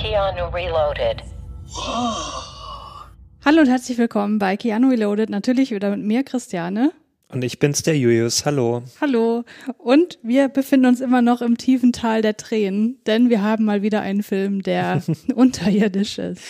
[0.00, 1.24] Keanu Reloaded.
[3.44, 5.28] Hallo und herzlich willkommen bei Keanu Reloaded.
[5.28, 6.92] Natürlich wieder mit mir, Christiane.
[7.30, 8.44] Und ich bin's, der Julius.
[8.44, 8.84] Hallo.
[9.00, 9.44] Hallo.
[9.76, 13.82] Und wir befinden uns immer noch im tiefen Tal der Tränen, denn wir haben mal
[13.82, 15.02] wieder einen Film, der
[15.34, 16.42] unterirdisch ist.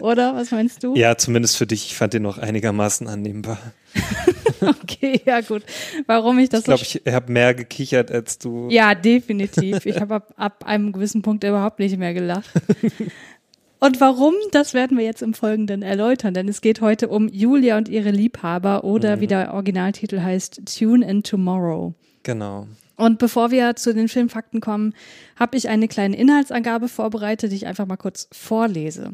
[0.00, 0.36] Oder?
[0.36, 0.94] Was meinst du?
[0.94, 1.86] Ja, zumindest für dich.
[1.86, 3.58] Ich fand den noch einigermaßen annehmbar.
[4.82, 5.62] Okay, ja gut.
[6.06, 8.68] Warum ich das Ich glaube, so ich habe mehr gekichert als du.
[8.70, 9.86] Ja, definitiv.
[9.86, 12.50] Ich habe ab, ab einem gewissen Punkt überhaupt nicht mehr gelacht.
[13.80, 17.76] Und warum, das werden wir jetzt im Folgenden erläutern, denn es geht heute um Julia
[17.76, 21.94] und ihre Liebhaber oder wie der Originaltitel heißt, Tune in Tomorrow.
[22.24, 22.66] Genau.
[22.96, 24.94] Und bevor wir zu den Filmfakten kommen,
[25.36, 29.12] habe ich eine kleine Inhaltsangabe vorbereitet, die ich einfach mal kurz vorlese.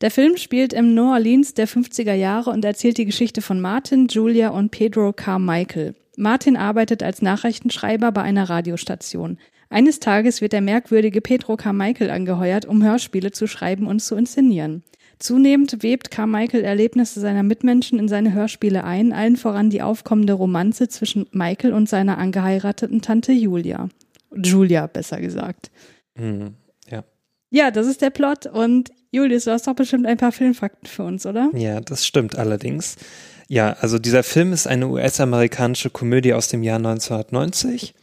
[0.00, 4.08] Der Film spielt im New Orleans der 50er Jahre und erzählt die Geschichte von Martin,
[4.08, 5.94] Julia und Pedro Carmichael.
[6.16, 9.38] Martin arbeitet als Nachrichtenschreiber bei einer Radiostation.
[9.70, 14.82] Eines Tages wird der merkwürdige Pedro Carmichael angeheuert, um Hörspiele zu schreiben und zu inszenieren.
[15.18, 20.88] Zunehmend webt Carmichael Erlebnisse seiner Mitmenschen in seine Hörspiele ein, allen voran die aufkommende Romanze
[20.88, 23.88] zwischen Michael und seiner angeheirateten Tante Julia.
[24.34, 25.70] Julia, besser gesagt.
[26.16, 26.54] Mhm.
[26.90, 27.04] Ja.
[27.50, 31.02] Ja, das ist der Plot und Julius, du hast doch bestimmt ein paar Filmfakten für
[31.04, 31.50] uns, oder?
[31.54, 32.96] ja, das stimmt allerdings.
[33.46, 37.94] Ja, also dieser Film ist eine US-amerikanische Komödie aus dem Jahr 1990.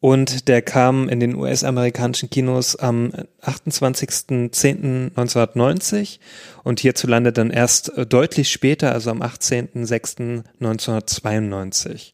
[0.00, 6.18] Und der kam in den US-amerikanischen Kinos am 28.10.1990
[6.62, 12.12] und hierzulande dann erst deutlich später, also am 18.06.1992.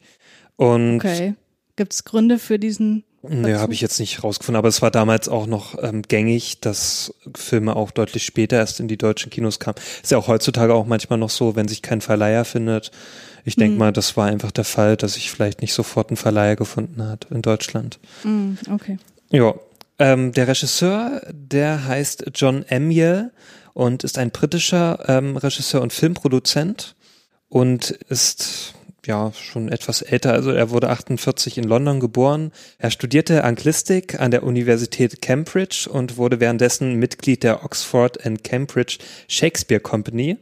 [0.57, 1.35] Und Okay.
[1.77, 3.05] Gibt es Gründe für diesen?
[3.23, 7.13] Ne, habe ich jetzt nicht rausgefunden, aber es war damals auch noch ähm, gängig, dass
[7.35, 9.77] Filme auch deutlich später erst in die deutschen Kinos kamen.
[10.03, 12.91] Ist ja auch heutzutage auch manchmal noch so, wenn sich kein Verleiher findet.
[13.45, 16.57] Ich denke mal, das war einfach der Fall, dass sich vielleicht nicht sofort einen Verleiher
[16.57, 17.99] gefunden hat in Deutschland.
[18.23, 18.99] Mm, okay.
[19.31, 19.55] Ja,
[19.99, 23.33] ähm, der Regisseur, der heißt John Amiel
[23.75, 26.97] und ist ein britischer ähm, Regisseur und Filmproduzent
[27.51, 28.75] und ist
[29.07, 30.33] ja schon etwas älter.
[30.33, 32.53] Also er wurde 48 in London geboren.
[32.79, 38.99] Er studierte Anglistik an der Universität Cambridge und wurde währenddessen Mitglied der Oxford and Cambridge
[39.29, 40.39] Shakespeare Company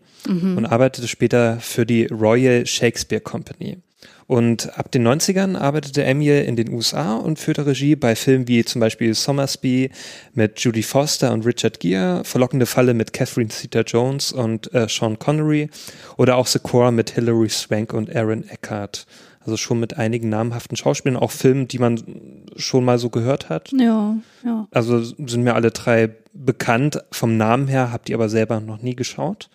[0.56, 3.78] und arbeitete später für die Royal Shakespeare Company.
[4.26, 8.64] Und ab den 90ern arbeitete Emil in den USA und führte Regie bei Filmen wie
[8.64, 9.90] zum Beispiel Somersby
[10.34, 15.70] mit Judy Foster und Richard Gere, Verlockende Falle mit Catherine Zeta-Jones und äh, Sean Connery
[16.18, 19.06] oder auch The Core mit Hilary Swank und Aaron Eckhart.
[19.40, 23.72] Also schon mit einigen namhaften Schauspielern, auch Filmen, die man schon mal so gehört hat.
[23.72, 24.14] Ja,
[24.44, 24.68] ja.
[24.70, 28.94] Also sind mir alle drei bekannt vom Namen her, habt ihr aber selber noch nie
[28.94, 29.48] geschaut.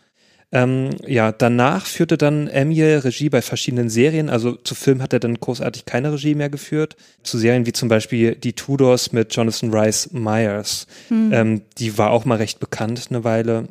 [0.53, 4.29] Ähm, ja, danach führte dann Emil Regie bei verschiedenen Serien.
[4.29, 6.95] Also zu Film hat er dann großartig keine Regie mehr geführt.
[7.23, 10.85] Zu Serien wie zum Beispiel Die Tudors mit Jonathan Rice Myers.
[11.33, 13.67] Ähm, die war auch mal recht bekannt eine Weile.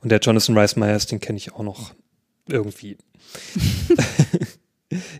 [0.00, 1.92] Und der Jonathan Rice Myers, den kenne ich auch noch
[2.48, 2.96] irgendwie.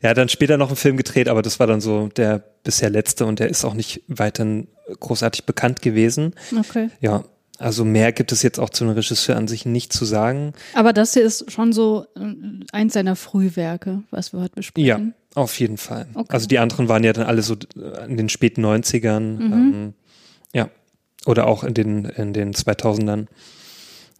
[0.01, 2.91] Er hat dann später noch einen Film gedreht, aber das war dann so der bisher
[2.91, 4.67] letzte und der ist auch nicht weiterhin
[4.99, 6.35] großartig bekannt gewesen.
[6.59, 6.91] Okay.
[7.01, 7.23] Ja,
[7.61, 10.55] also mehr gibt es jetzt auch zu einem Regisseur an sich nicht zu sagen.
[10.75, 12.21] Aber das hier ist schon so äh,
[12.73, 14.87] eins seiner Frühwerke, was wir heute besprechen.
[14.87, 16.07] Ja, auf jeden Fall.
[16.15, 16.33] Okay.
[16.33, 19.41] Also die anderen waren ja dann alle so äh, in den späten 90ern.
[19.41, 19.95] Ähm,
[20.55, 20.71] ja,
[21.27, 23.27] oder auch in den, in den 2000ern.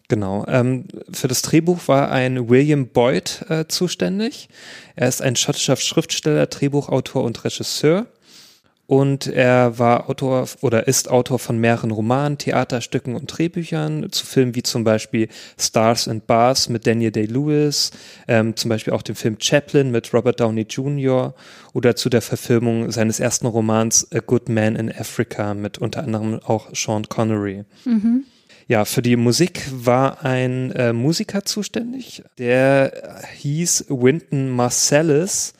[0.07, 0.45] Genau.
[0.47, 4.49] Ähm, für das Drehbuch war ein William Boyd äh, zuständig.
[4.95, 8.05] Er ist ein schottischer Schriftsteller, Drehbuchautor und Regisseur.
[8.91, 14.53] Und er war Autor oder ist Autor von mehreren Romanen, Theaterstücken und Drehbüchern zu Filmen
[14.53, 17.91] wie zum Beispiel Stars and Bars mit Daniel Day-Lewis,
[18.27, 21.33] ähm, zum Beispiel auch dem Film Chaplin mit Robert Downey Jr.
[21.71, 26.41] oder zu der Verfilmung seines ersten Romans A Good Man in Africa mit unter anderem
[26.43, 27.63] auch Sean Connery.
[28.67, 35.53] Ja, für die Musik war ein äh, Musiker zuständig, der hieß Wynton Marsalis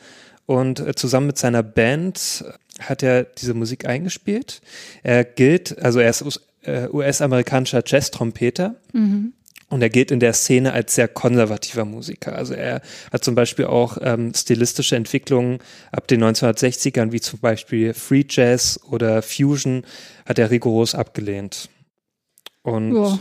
[0.51, 2.43] und äh, zusammen mit seiner Band
[2.81, 4.61] hat er diese Musik eingespielt.
[5.03, 8.75] Er gilt, also er ist äh, US-amerikanischer Jazz-Trompeter.
[9.69, 12.35] Und er gilt in der Szene als sehr konservativer Musiker.
[12.35, 12.81] Also er
[13.13, 15.59] hat zum Beispiel auch ähm, stilistische Entwicklungen
[15.93, 19.83] ab den 1960ern, wie zum Beispiel Free Jazz oder Fusion,
[20.25, 21.69] hat er rigoros abgelehnt.
[22.63, 23.19] Und Ja.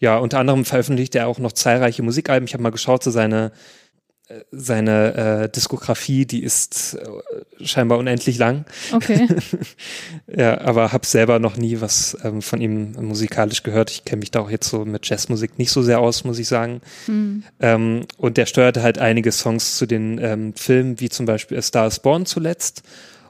[0.00, 2.46] ja, unter anderem veröffentlicht er auch noch zahlreiche Musikalben.
[2.46, 3.50] Ich habe mal geschaut, so seine
[4.50, 8.64] seine äh, Diskografie, die ist äh, scheinbar unendlich lang.
[8.92, 9.28] Okay.
[10.32, 13.90] Ja, aber habe selber noch nie was ähm, von ihm musikalisch gehört.
[13.90, 16.46] Ich kenne mich da auch jetzt so mit Jazzmusik nicht so sehr aus, muss ich
[16.46, 16.80] sagen.
[17.58, 21.62] Ähm, und der steuerte halt einige Songs zu den ähm, Filmen, wie zum Beispiel A
[21.62, 22.82] Star is Born zuletzt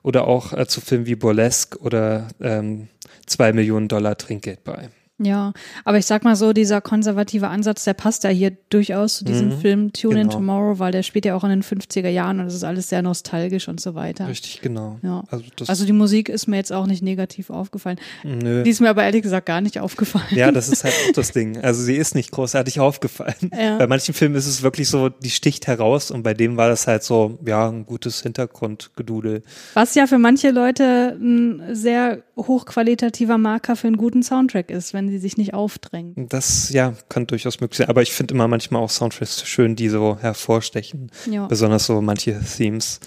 [0.03, 2.89] oder auch äh, zu Filmen wie Burlesque oder ähm,
[3.27, 4.91] zwei Millionen Dollar Trinkgeld bei.
[5.23, 5.53] Ja,
[5.85, 9.53] aber ich sag mal so, dieser konservative Ansatz, der passt ja hier durchaus zu diesem
[9.61, 10.33] Film Tune in genau.
[10.39, 13.03] Tomorrow, weil der spielt ja auch in den 50er Jahren und es ist alles sehr
[13.03, 14.29] nostalgisch und so weiter.
[14.29, 14.99] Richtig, genau.
[15.03, 15.25] Ja.
[15.31, 17.99] Also, das, Also die Musik ist mir jetzt auch nicht negativ aufgefallen.
[18.25, 18.63] nö.
[18.63, 20.25] Die ist mir aber ehrlich gesagt gar nicht aufgefallen.
[20.31, 21.59] Ja, das ist halt auch das Ding.
[21.59, 23.51] Also sie ist nicht großartig aufgefallen.
[23.53, 23.77] Ja.
[23.77, 26.87] Bei manchen Filmen ist es wirklich so, die sticht heraus und bei dem war das
[26.87, 29.43] halt so, ja, ein gutes Hintergrundgedudel.
[29.75, 35.10] Was ja für manche Leute ein sehr hochqualitativer Marker für einen guten Soundtrack ist, wenn
[35.11, 36.29] sie sich nicht aufdrängen.
[36.29, 37.89] Das, ja, kann durchaus möglich sein.
[37.89, 41.11] Aber ich finde immer manchmal auch Soundtracks schön, die so hervorstechen.
[41.31, 41.47] Ja.
[41.47, 43.01] Besonders so manche Themes.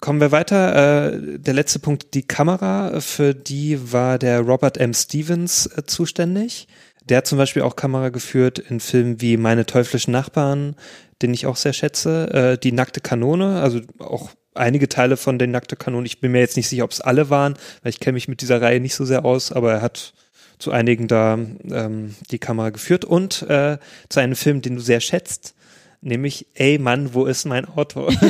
[0.00, 1.12] Kommen wir weiter.
[1.12, 3.00] Äh, der letzte Punkt, die Kamera.
[3.00, 4.94] Für die war der Robert M.
[4.94, 6.68] Stevens äh, zuständig.
[7.04, 10.76] Der hat zum Beispiel auch Kamera geführt in Filmen wie Meine teuflischen Nachbarn,
[11.22, 12.32] den ich auch sehr schätze.
[12.32, 16.06] Äh, die Nackte Kanone, also auch einige Teile von den Nackte Kanonen.
[16.06, 18.40] Ich bin mir jetzt nicht sicher, ob es alle waren, weil ich kenne mich mit
[18.40, 20.12] dieser Reihe nicht so sehr aus, aber er hat
[20.60, 21.38] zu einigen da
[21.70, 23.78] ähm, die Kamera geführt und äh,
[24.08, 25.54] zu einem Film, den du sehr schätzt,
[26.02, 28.08] nämlich Ey Mann, wo ist mein Auto?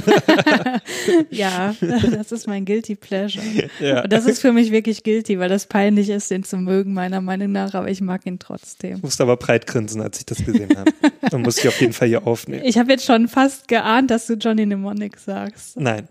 [1.30, 3.44] Ja, das ist mein Guilty Pleasure.
[3.80, 4.02] Ja.
[4.02, 7.20] Und das ist für mich wirklich guilty, weil das peinlich ist, den zu mögen, meiner
[7.20, 8.96] Meinung nach, aber ich mag ihn trotzdem.
[8.96, 10.92] Ich musste aber breit grinsen, als ich das gesehen habe.
[11.30, 12.64] Dann muss ich auf jeden Fall hier aufnehmen.
[12.64, 15.78] Ich habe jetzt schon fast geahnt, dass du Johnny Mnemonic sagst.
[15.78, 16.08] Nein.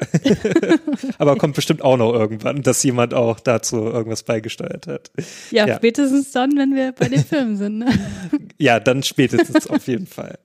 [1.18, 5.10] aber kommt bestimmt auch noch irgendwann, dass jemand auch dazu irgendwas beigesteuert hat.
[5.50, 5.76] Ja, Ja.
[5.76, 7.78] spätestens dann, wenn wir bei dem Film sind.
[7.78, 7.86] Ne?
[8.60, 10.36] Ja, dann spätestens auf jeden Fall.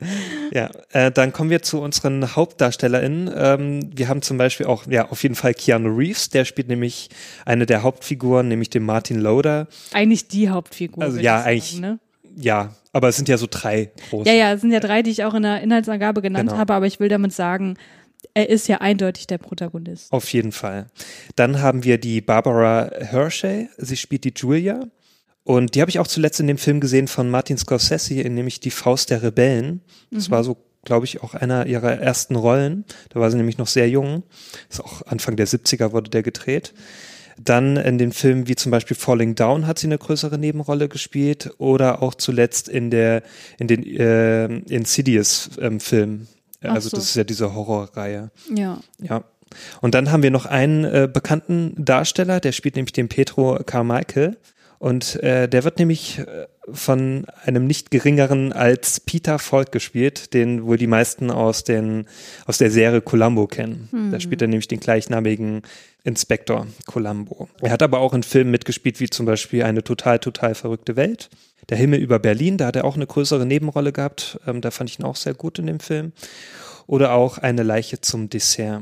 [0.53, 3.31] Ja, äh, dann kommen wir zu unseren HauptdarstellerInnen.
[3.35, 7.09] Ähm, wir haben zum Beispiel auch, ja, auf jeden Fall Keanu Reeves, der spielt nämlich
[7.43, 9.67] eine der Hauptfiguren, nämlich den Martin Loader.
[9.93, 11.03] Eigentlich die Hauptfigur.
[11.03, 11.99] Also ja, sagen, eigentlich- Ne?
[12.35, 14.29] Ja, aber es sind ja so drei große.
[14.29, 16.59] Ja, ja, es sind ja drei, die ich auch in der Inhaltsangabe genannt Genau.
[16.59, 17.77] habe, aber ich will damit sagen,
[18.33, 20.11] er ist ja eindeutig der Protagonist.
[20.11, 20.87] Auf jeden Fall.
[21.35, 23.69] Dann haben wir die Barbara Hershey.
[23.77, 24.85] Sie spielt die Julia.
[25.43, 28.59] Und die habe ich auch zuletzt in dem Film gesehen von Martin Scorsese, in nämlich
[28.59, 29.81] Die Faust der Rebellen.
[30.09, 32.85] Das war so, glaube ich, auch einer ihrer ersten Rollen.
[33.09, 34.23] Da war sie nämlich noch sehr jung.
[34.69, 36.73] Ist auch Anfang der 70er wurde der gedreht.
[37.37, 41.51] Dann in den Filmen wie zum Beispiel Falling Down hat sie eine größere Nebenrolle gespielt
[41.57, 43.23] oder auch zuletzt in der
[43.59, 46.27] in den äh, Insidious-Film.
[46.27, 46.97] Ach also so.
[46.97, 48.31] das ist ja diese Horrorreihe.
[48.53, 48.79] Ja.
[48.99, 49.23] Ja.
[49.81, 54.37] Und dann haben wir noch einen äh, bekannten Darsteller, der spielt nämlich den Petro Carmichael.
[54.79, 60.65] Und äh, der wird nämlich äh, von einem nicht geringeren als Peter Falk gespielt, den
[60.65, 62.05] wohl die meisten aus, den,
[62.45, 63.87] aus der Serie Columbo kennen.
[64.11, 65.61] Da spielt er nämlich den gleichnamigen
[66.03, 67.47] Inspektor Columbo.
[67.61, 71.29] Er hat aber auch in Filmen mitgespielt, wie zum Beispiel eine total, total verrückte Welt.
[71.69, 74.39] Der Himmel über Berlin, da hat er auch eine größere Nebenrolle gehabt.
[74.45, 76.11] Ähm, da fand ich ihn auch sehr gut in dem Film.
[76.87, 78.81] Oder auch eine Leiche zum Dessert.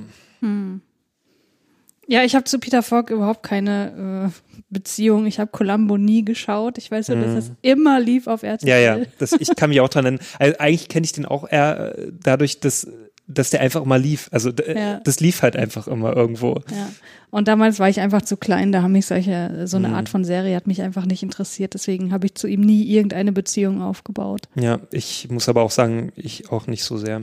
[2.07, 5.27] Ja, ich habe zu Peter Falk überhaupt keine äh, Beziehung.
[5.27, 6.77] Ich habe Columbo nie geschaut.
[6.77, 8.65] Ich weiß nur, dass das immer lief auf RTL.
[8.65, 8.69] Mhm.
[8.69, 10.25] Ja, ja, das, ich kann mich auch dran erinnern.
[10.39, 12.87] Also eigentlich kenne ich den auch eher äh, dadurch, dass,
[13.33, 14.29] dass der einfach immer lief.
[14.31, 14.99] Also Ja.
[15.03, 16.55] das lief halt einfach immer irgendwo.
[16.71, 16.89] Ja.
[17.29, 19.85] Und damals war ich einfach zu klein, da haben mich solche, so Mhm.
[19.85, 22.83] eine Art von Serie hat mich einfach nicht interessiert, deswegen habe ich zu ihm nie
[22.83, 24.41] irgendeine Beziehung aufgebaut.
[24.55, 27.21] Ja, ich muss aber auch sagen, ich auch nicht so sehr.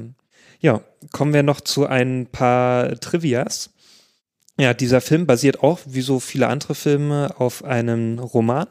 [0.60, 0.80] Ja,
[1.12, 3.70] kommen wir noch zu ein paar Trivias.
[4.58, 8.66] Ja, dieser Film basiert auch, wie so viele andere Filme, auf einem Roman.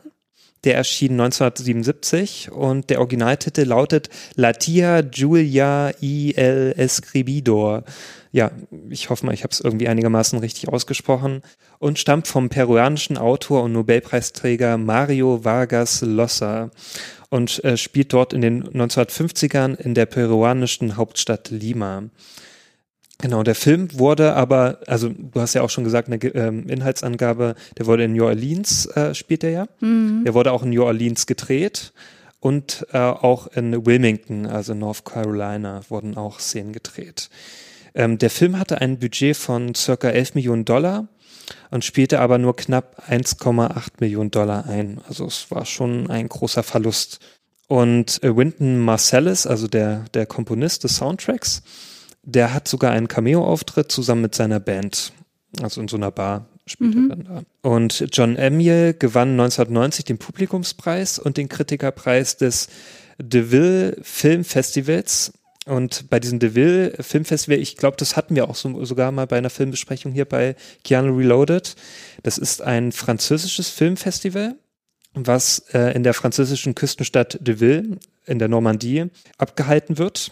[0.67, 7.85] Der erschien 1977 und der Originaltitel lautet La Tia Julia y el Escribidor.
[8.33, 8.51] Ja,
[8.89, 11.41] ich hoffe mal, ich habe es irgendwie einigermaßen richtig ausgesprochen
[11.79, 16.69] und stammt vom peruanischen Autor und Nobelpreisträger Mario Vargas Llosa
[17.29, 22.03] und äh, spielt dort in den 1950ern in der peruanischen Hauptstadt Lima.
[23.19, 27.55] Genau, der Film wurde aber, also du hast ja auch schon gesagt, eine ähm, Inhaltsangabe,
[27.77, 29.67] der wurde in New Orleans, äh, spielt er ja.
[30.23, 31.93] Der wurde auch in New Orleans gedreht
[32.39, 37.29] und äh, auch in Wilmington, also North Carolina, wurden auch Szenen gedreht.
[37.95, 41.07] Ähm, der Film hatte ein Budget von circa 11 Millionen Dollar
[41.71, 45.01] und spielte aber nur knapp 1,8 Millionen Dollar ein.
[45.07, 47.19] Also es war schon ein großer Verlust.
[47.67, 51.63] Und äh, Wynton Marsalis, also der, der Komponist des Soundtracks,
[52.27, 55.13] der hat sogar einen Cameo-Auftritt zusammen mit seiner Band,
[55.61, 56.45] also in so einer Bar.
[56.65, 57.41] spielt er dann da.
[57.67, 62.67] Und John Amiel gewann 1990 den Publikumspreis und den Kritikerpreis des
[63.17, 65.31] DeVille Film Festivals.
[65.65, 69.37] Und bei diesem DeVille Filmfestival, ich glaube, das hatten wir auch so, sogar mal bei
[69.37, 71.75] einer Filmbesprechung hier bei Keanu Reloaded.
[72.23, 74.55] Das ist ein französisches Filmfestival,
[75.13, 79.05] was äh, in der französischen Küstenstadt Deville in der Normandie
[79.37, 80.31] abgehalten wird.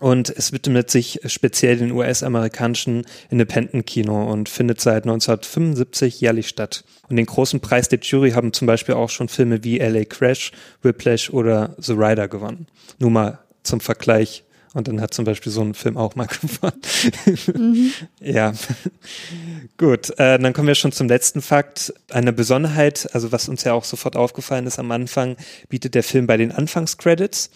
[0.00, 6.84] Und es widmet sich speziell den US-amerikanischen Independent-Kino und findet seit 1975 jährlich statt.
[7.08, 10.52] Und den großen Preis der Jury haben zum Beispiel auch schon Filme wie LA Crash,
[10.82, 12.66] Whiplash oder The Rider gewonnen.
[12.98, 14.44] Nur mal zum Vergleich.
[14.72, 17.92] Und dann hat zum Beispiel so ein Film auch mal gewonnen.
[18.20, 18.54] Ja,
[19.76, 20.10] gut.
[20.18, 21.92] Äh, dann kommen wir schon zum letzten Fakt.
[22.08, 25.36] Eine Besonderheit, also was uns ja auch sofort aufgefallen ist am Anfang,
[25.68, 27.50] bietet der Film bei den Anfangscredits.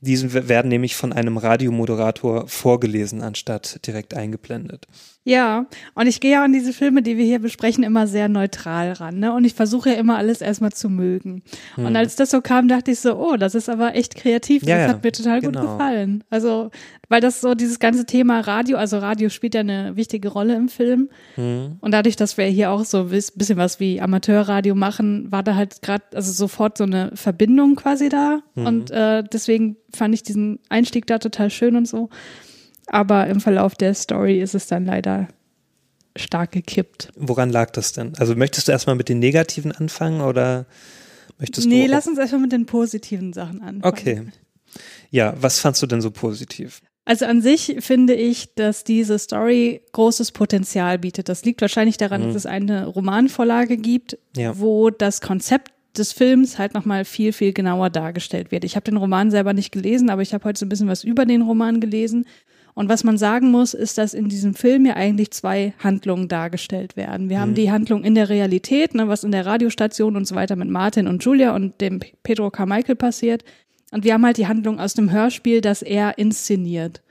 [0.00, 4.86] Diese werden nämlich von einem Radiomoderator vorgelesen, anstatt direkt eingeblendet.
[5.24, 8.92] Ja, und ich gehe ja an diese Filme, die wir hier besprechen, immer sehr neutral
[8.92, 9.18] ran.
[9.18, 9.34] Ne?
[9.34, 11.42] Und ich versuche ja immer alles erstmal zu mögen.
[11.76, 14.62] Und als das so kam, dachte ich so, oh, das ist aber echt kreativ.
[14.62, 14.68] Hm.
[14.68, 15.72] Ja, das hat mir total gut genau.
[15.72, 16.24] gefallen.
[16.30, 16.70] Also,
[17.10, 20.68] weil das so dieses ganze Thema Radio, also Radio spielt ja eine wichtige Rolle im
[20.70, 21.10] Film.
[21.34, 21.76] Hm.
[21.80, 25.54] Und dadurch, dass wir hier auch so ein bisschen was wie Amateurradio machen, war da
[25.54, 28.40] halt gerade, also sofort so eine Verbindung quasi da.
[28.54, 28.66] Hm.
[28.66, 32.08] Und äh, deswegen fand ich diesen Einstieg da total schön und so.
[32.92, 35.28] Aber im Verlauf der Story ist es dann leider
[36.16, 37.10] stark gekippt.
[37.16, 38.12] Woran lag das denn?
[38.18, 40.66] Also möchtest du erstmal mit den Negativen anfangen oder
[41.38, 41.92] möchtest nee, du?
[41.92, 43.84] lass uns erstmal mit den positiven Sachen anfangen.
[43.84, 44.22] Okay.
[45.10, 46.80] Ja, was fandst du denn so positiv?
[47.04, 51.28] Also an sich finde ich, dass diese Story großes Potenzial bietet.
[51.28, 54.42] Das liegt wahrscheinlich daran, dass es eine Romanvorlage gibt, Mhm.
[54.42, 54.58] Ja.
[54.58, 58.64] wo das Konzept des Films halt nochmal viel, viel genauer dargestellt wird.
[58.64, 61.02] Ich habe den Roman selber nicht gelesen, aber ich habe heute so ein bisschen was
[61.02, 62.26] über den Roman gelesen.
[62.74, 66.96] Und was man sagen muss, ist, dass in diesem Film ja eigentlich zwei Handlungen dargestellt
[66.96, 67.28] werden.
[67.28, 70.56] Wir haben die Handlung in der Realität, ne, was in der Radiostation und so weiter
[70.56, 73.44] mit Martin und Julia und dem Pedro Carmichael passiert.
[73.92, 77.02] Und wir haben halt die Handlung aus dem Hörspiel, das er inszeniert,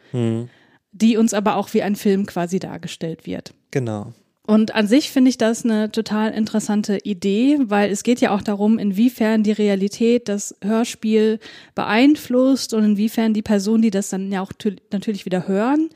[0.91, 3.53] die uns aber auch wie ein Film quasi dargestellt wird.
[3.71, 4.13] Genau.
[4.49, 8.41] Und an sich finde ich das eine total interessante Idee, weil es geht ja auch
[8.41, 11.37] darum, inwiefern die Realität das Hörspiel
[11.75, 15.89] beeinflusst und inwiefern die Personen, die das dann ja auch tü- natürlich wieder hören,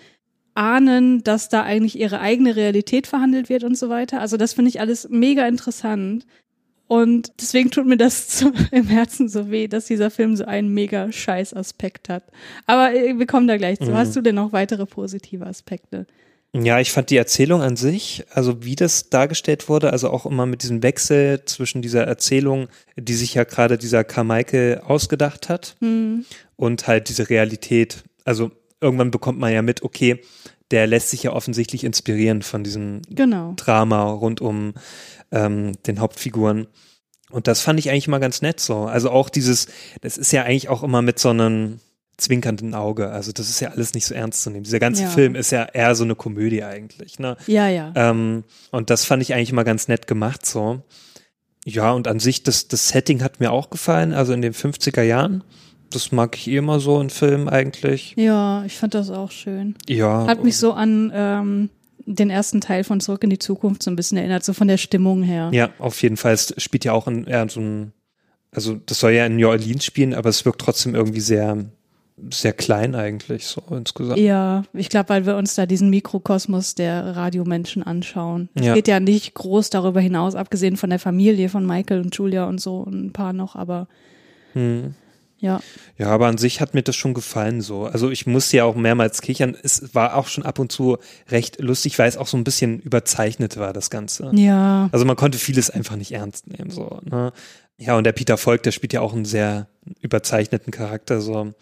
[0.53, 4.22] ahnen, dass da eigentlich ihre eigene Realität verhandelt wird und so weiter.
[4.22, 6.27] Also das finde ich alles mega interessant.
[6.88, 10.69] Und deswegen tut mir das so im Herzen so weh, dass dieser Film so einen
[10.72, 12.25] mega scheiß Aspekt hat.
[12.67, 13.86] Aber äh, wir kommen da gleich zu.
[13.95, 16.05] Hast du denn noch weitere positive Aspekte?
[16.55, 20.45] Ja, ich fand die Erzählung an sich, also wie das dargestellt wurde, also auch immer
[20.45, 25.75] mit diesem Wechsel zwischen dieser Erzählung, die sich ja gerade dieser Carmichael ausgedacht hat,
[26.55, 28.03] und halt diese Realität.
[28.24, 30.22] Also irgendwann bekommt man ja mit, okay,
[30.69, 33.53] der lässt sich ja offensichtlich inspirieren von diesem Genau.
[33.55, 34.74] Drama rund um
[35.31, 36.67] ähm, den Hauptfiguren.
[37.31, 38.86] Und das fand ich eigentlich immer ganz nett so.
[38.86, 39.67] Also auch dieses,
[40.01, 41.79] das ist ja eigentlich auch immer mit so einem
[42.17, 43.10] zwinkernden Auge.
[43.10, 44.63] Also das ist ja alles nicht so ernst zu nehmen.
[44.63, 45.10] Dieser ganze Ja.
[45.10, 47.20] Film ist ja eher so eine Komödie eigentlich.
[47.20, 47.38] Ne?
[47.48, 47.91] Ja, ja.
[47.96, 50.82] Ähm, und das fand ich eigentlich immer ganz nett gemacht so.
[51.65, 55.01] Ja, und an sich, das, das Setting hat mir auch gefallen, also in den 50er
[55.01, 55.43] Jahren.
[55.91, 58.13] Das mag ich eh immer so in Filmen eigentlich.
[58.17, 59.75] Ja, ich fand das auch schön.
[59.88, 60.25] Ja.
[60.27, 61.70] Hat mich so an ähm,
[62.05, 64.77] den ersten Teil von Zurück in die Zukunft so ein bisschen erinnert, so von der
[64.77, 65.50] Stimmung her.
[65.53, 66.34] Ja, auf jeden Fall.
[66.34, 67.93] Es spielt ja auch in eher so ein,
[68.51, 71.65] also das soll ja in New Orleans spielen, aber es wirkt trotzdem irgendwie sehr,
[72.32, 74.20] sehr klein eigentlich, so insgesamt.
[74.20, 78.50] Ja, ich glaube, weil wir uns da diesen Mikrokosmos der Radiomenschen anschauen.
[78.53, 78.74] Es Ja.
[78.75, 82.62] geht ja nicht groß darüber hinaus, abgesehen von der Familie von Michael und Julia und
[82.62, 83.88] so und ein paar noch, aber
[84.53, 84.93] Hm.
[85.39, 85.60] ja.
[85.98, 87.86] Ja, aber an sich hat mir das schon gefallen so.
[87.86, 89.58] Also ich musste ja auch mehrmals kichern.
[89.63, 90.98] Es war auch schon ab und zu
[91.29, 94.32] recht lustig, weil es auch so ein bisschen überzeichnet war, das Ganze.
[94.36, 94.88] Ja.
[94.91, 97.34] Also man konnte vieles einfach nicht ernst nehmen, so, ne?
[97.77, 99.68] Ja, und der Peter Volk, der spielt ja auch einen sehr
[100.01, 101.53] überzeichneten Charakter, so.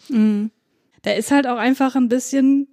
[1.04, 2.68] Der ist halt auch einfach ein bisschen,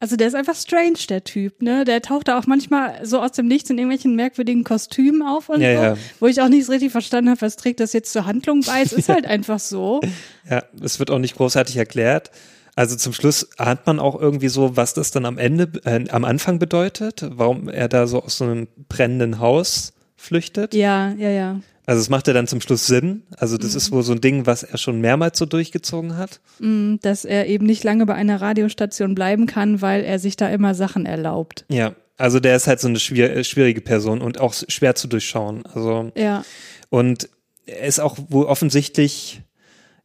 [0.00, 1.84] also der ist einfach strange, der Typ, ne?
[1.84, 5.60] Der taucht da auch manchmal so aus dem Nichts in irgendwelchen merkwürdigen Kostümen auf und
[5.60, 5.96] Ja, so, ja.
[6.20, 8.82] wo ich auch nicht richtig verstanden habe, was trägt das jetzt zur Handlung bei.
[8.82, 10.00] Es ist halt einfach so.
[10.48, 12.30] Ja, es wird auch nicht großartig erklärt.
[12.76, 16.24] Also zum Schluss ahnt man auch irgendwie so, was das dann am Ende, äh, am
[16.24, 20.74] Anfang bedeutet, warum er da so aus so einem brennenden Haus flüchtet.
[20.74, 21.60] Ja, ja, ja.
[21.90, 23.24] Also es macht ja dann zum Schluss Sinn.
[23.36, 26.38] Also das ist wohl so ein Ding, was er schon mehrmals so durchgezogen hat.
[26.60, 30.76] Dass er eben nicht lange bei einer Radiostation bleiben kann, weil er sich da immer
[30.76, 31.64] Sachen erlaubt.
[31.68, 35.66] Ja, also der ist halt so eine äh, schwierige Person und auch schwer zu durchschauen.
[35.66, 36.44] Also Ja.
[36.90, 37.28] und
[37.66, 39.42] er ist auch wohl offensichtlich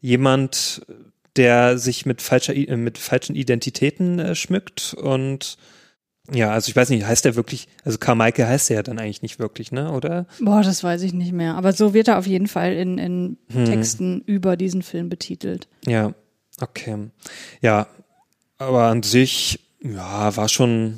[0.01, 0.81] jemand,
[1.35, 5.57] der sich mit falscher äh, mit falschen Identitäten äh, schmückt und
[6.33, 9.21] Ja, also ich weiß nicht, heißt der wirklich, also Carmichael heißt er ja dann eigentlich
[9.21, 10.25] nicht wirklich, ne, oder?
[10.39, 11.55] Boah, das weiß ich nicht mehr.
[11.55, 13.65] Aber so wird er auf jeden Fall in, in Hm.
[13.65, 15.67] Texten über diesen Film betitelt.
[15.85, 16.13] Ja,
[16.59, 17.09] okay.
[17.61, 17.87] Ja,
[18.57, 20.97] aber an sich, ja, war schon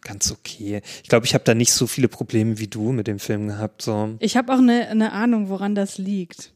[0.00, 0.80] ganz okay.
[1.02, 3.82] Ich glaube, ich habe da nicht so viele Probleme wie du mit dem Film gehabt.
[3.82, 4.14] So.
[4.20, 6.53] Ich habe auch eine, eine Ahnung, woran das liegt.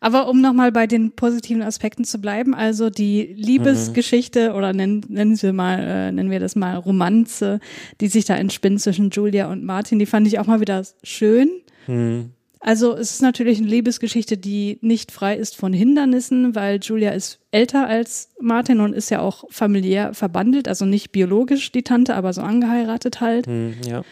[0.00, 5.40] Aber um nochmal bei den positiven Aspekten zu bleiben, also die Liebesgeschichte oder nennen, nennen
[5.40, 7.60] wir mal, äh, nennen wir das mal Romanze,
[8.00, 11.50] die sich da entspinnt zwischen Julia und Martin, die fand ich auch mal wieder schön.
[11.86, 12.30] Hm,
[12.60, 17.38] Also es ist natürlich eine Liebesgeschichte, die nicht frei ist von Hindernissen, weil Julia ist
[17.50, 22.32] älter als Martin und ist ja auch familiär verbandelt, also nicht biologisch die Tante, aber
[22.32, 23.46] so angeheiratet halt.
[23.46, 24.02] hm, ja.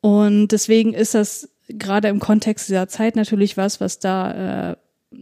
[0.00, 4.76] Und deswegen ist das gerade im Kontext dieser Zeit natürlich was, was da äh,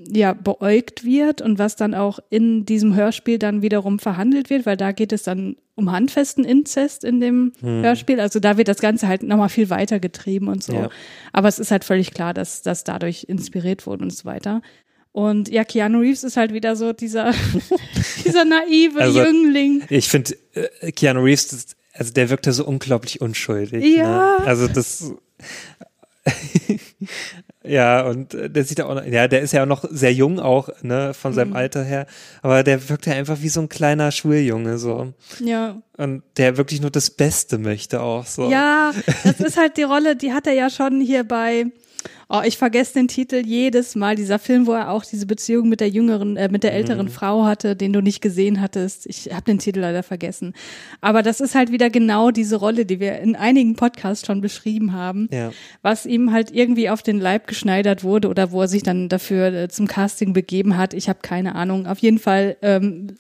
[0.09, 4.77] ja beäugt wird und was dann auch in diesem Hörspiel dann wiederum verhandelt wird, weil
[4.77, 8.21] da geht es dann um handfesten Inzest in dem Hörspiel.
[8.21, 10.75] Also da wird das Ganze halt nochmal viel weiter getrieben und so.
[10.75, 10.89] Ja.
[11.33, 14.63] Aber es ist halt völlig klar, dass das dadurch inspiriert wurde und so weiter.
[15.11, 17.33] Und ja, Keanu Reeves ist halt wieder so dieser,
[18.25, 19.85] dieser naive Also, Jüngling.
[19.89, 23.85] Ich finde, äh, Keanu Reeves, also der wirkte so unglaublich unschuldig.
[23.97, 24.39] Ja.
[24.41, 24.47] Ne?
[24.47, 25.13] Also das.
[27.65, 30.13] ja, und äh, der sieht ja auch noch, ja, der ist ja auch noch sehr
[30.13, 31.57] jung auch, ne, von seinem Mhm.
[31.57, 32.07] Alter her.
[32.43, 35.13] Aber der wirkt ja einfach wie so ein kleiner Schuljunge, so.
[35.41, 38.51] Ja, Und der wirklich nur das Beste möchte auch, so.
[38.51, 38.93] Ja,
[39.25, 41.67] das ist halt die Rolle, die hat er ja schon hier bei,
[42.29, 45.81] oh, ich vergesse den Titel jedes Mal, dieser Film, wo er auch diese Beziehung mit
[45.81, 49.07] der jüngeren, äh, mit der älteren Frau hatte, den du nicht gesehen hattest.
[49.07, 50.55] Ich habe den Titel leider vergessen.
[51.01, 54.93] Aber das ist halt wieder genau diese Rolle, die wir in einigen Podcasts schon beschrieben
[54.93, 55.53] haben, Ja.
[55.83, 59.53] was ihm halt irgendwie auf den Leib geschneidert wurde oder wo er sich dann dafür
[59.53, 60.95] äh, zum Casting begeben hat.
[60.95, 61.87] Ich habe keine Ahnung.
[61.87, 63.17] Auf jeden Fall, ähm,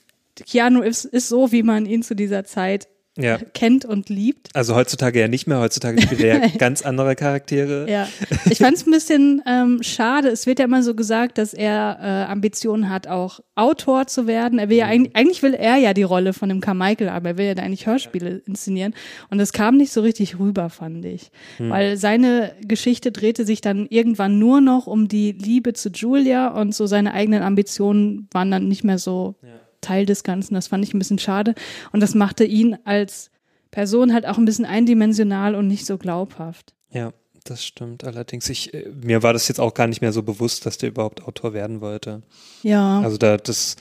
[0.46, 3.38] Keanu ist, ist so, wie man ihn zu dieser Zeit Ja.
[3.54, 4.48] kennt und liebt.
[4.54, 7.88] Also heutzutage ja nicht mehr, heutzutage spielt er ja ganz andere Charaktere.
[7.88, 8.08] Ja,
[8.50, 10.28] ich fand es ein bisschen ähm, schade.
[10.28, 14.58] Es wird ja immer so gesagt, dass er äh, Ambitionen hat, auch Autor zu werden.
[14.58, 17.38] Er will ja eigentlich, eigentlich will er ja die Rolle von dem Carmichael, aber er
[17.38, 18.94] will ja da eigentlich Hörspiele inszenieren.
[19.30, 21.30] Und das kam nicht so richtig rüber, fand ich.
[21.58, 26.74] Weil seine Geschichte drehte sich dann irgendwann nur noch um die Liebe zu Julia und
[26.74, 29.36] so seine eigenen Ambitionen waren dann nicht mehr so
[29.84, 30.54] Teil des Ganzen.
[30.54, 31.54] Das fand ich ein bisschen schade.
[31.92, 33.30] Und das machte ihn als
[33.70, 36.74] Person halt auch ein bisschen eindimensional und nicht so glaubhaft.
[36.90, 37.12] Ja,
[37.44, 38.04] das stimmt.
[38.04, 40.90] Allerdings, ich, äh, mir war das jetzt auch gar nicht mehr so bewusst, dass der
[40.90, 42.22] überhaupt Autor werden wollte.
[42.62, 43.00] Ja.
[43.00, 43.76] Also da, das,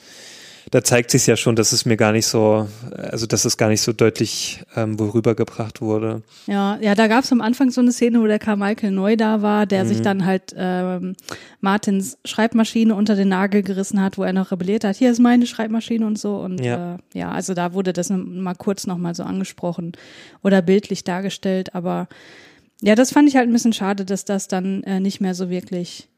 [0.74, 3.68] da zeigt sich ja schon, dass es mir gar nicht so, also dass es gar
[3.68, 6.22] nicht so deutlich ähm, worübergebracht wurde.
[6.48, 9.40] Ja, ja, da gab es am Anfang so eine Szene, wo der Carmichael neu da
[9.40, 11.14] war, der sich dann halt ähm,
[11.60, 14.96] Martins Schreibmaschine unter den Nagel gerissen hat, wo er noch rebelliert hat.
[14.96, 16.38] Hier ist meine Schreibmaschine und so.
[16.38, 16.94] Und ja, Ja.
[16.96, 19.92] äh, ja also da wurde das mal kurz nochmal so angesprochen
[20.42, 21.72] oder bildlich dargestellt.
[21.76, 22.08] Aber
[22.80, 25.50] ja, das fand ich halt ein bisschen schade, dass das dann äh, nicht mehr so
[25.50, 26.08] wirklich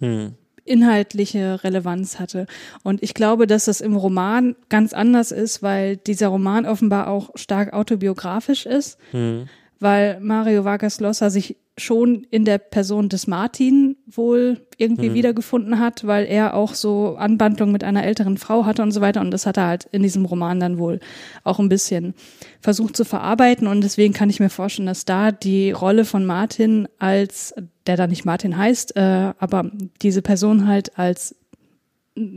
[0.00, 0.34] Hm.
[0.66, 2.46] Inhaltliche Relevanz hatte.
[2.82, 7.30] Und ich glaube, dass das im Roman ganz anders ist, weil dieser Roman offenbar auch
[7.34, 9.48] stark autobiografisch ist, Hm.
[9.80, 16.06] weil Mario Vargas Llosa sich schon in der Person des Martin wohl irgendwie wiedergefunden hat,
[16.06, 19.20] weil er auch so Anbandlung mit einer älteren Frau hatte und so weiter.
[19.20, 21.00] Und das hat er halt in diesem Roman dann wohl
[21.44, 22.14] auch ein bisschen
[22.62, 23.66] versucht zu verarbeiten.
[23.66, 27.54] Und deswegen kann ich mir vorstellen, dass da die Rolle von Martin als,
[27.86, 29.70] der da nicht Martin heißt, äh, aber
[30.02, 31.34] diese Person halt als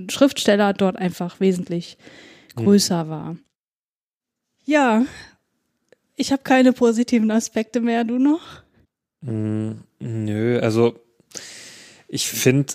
[0.09, 1.97] Schriftsteller dort einfach wesentlich
[2.55, 3.37] größer war.
[4.65, 5.05] Ja,
[6.15, 8.41] ich habe keine positiven Aspekte mehr, du noch?
[9.21, 10.99] Mm, Nö, also
[12.07, 12.73] ich finde,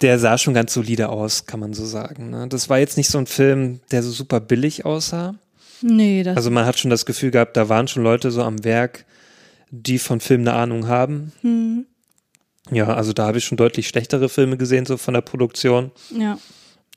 [0.00, 2.30] der sah schon ganz solide aus, kann man so sagen.
[2.30, 2.48] Ne?
[2.48, 5.34] Das war jetzt nicht so ein Film, der so super billig aussah.
[5.82, 8.64] Nee, das Also man hat schon das Gefühl gehabt, da waren schon Leute so am
[8.64, 9.04] Werk,
[9.82, 11.32] die von Filmen eine Ahnung haben.
[11.42, 11.86] hm,
[12.70, 15.90] Ja, also da habe ich schon deutlich schlechtere Filme gesehen, so von der Produktion.
[16.16, 16.38] ja.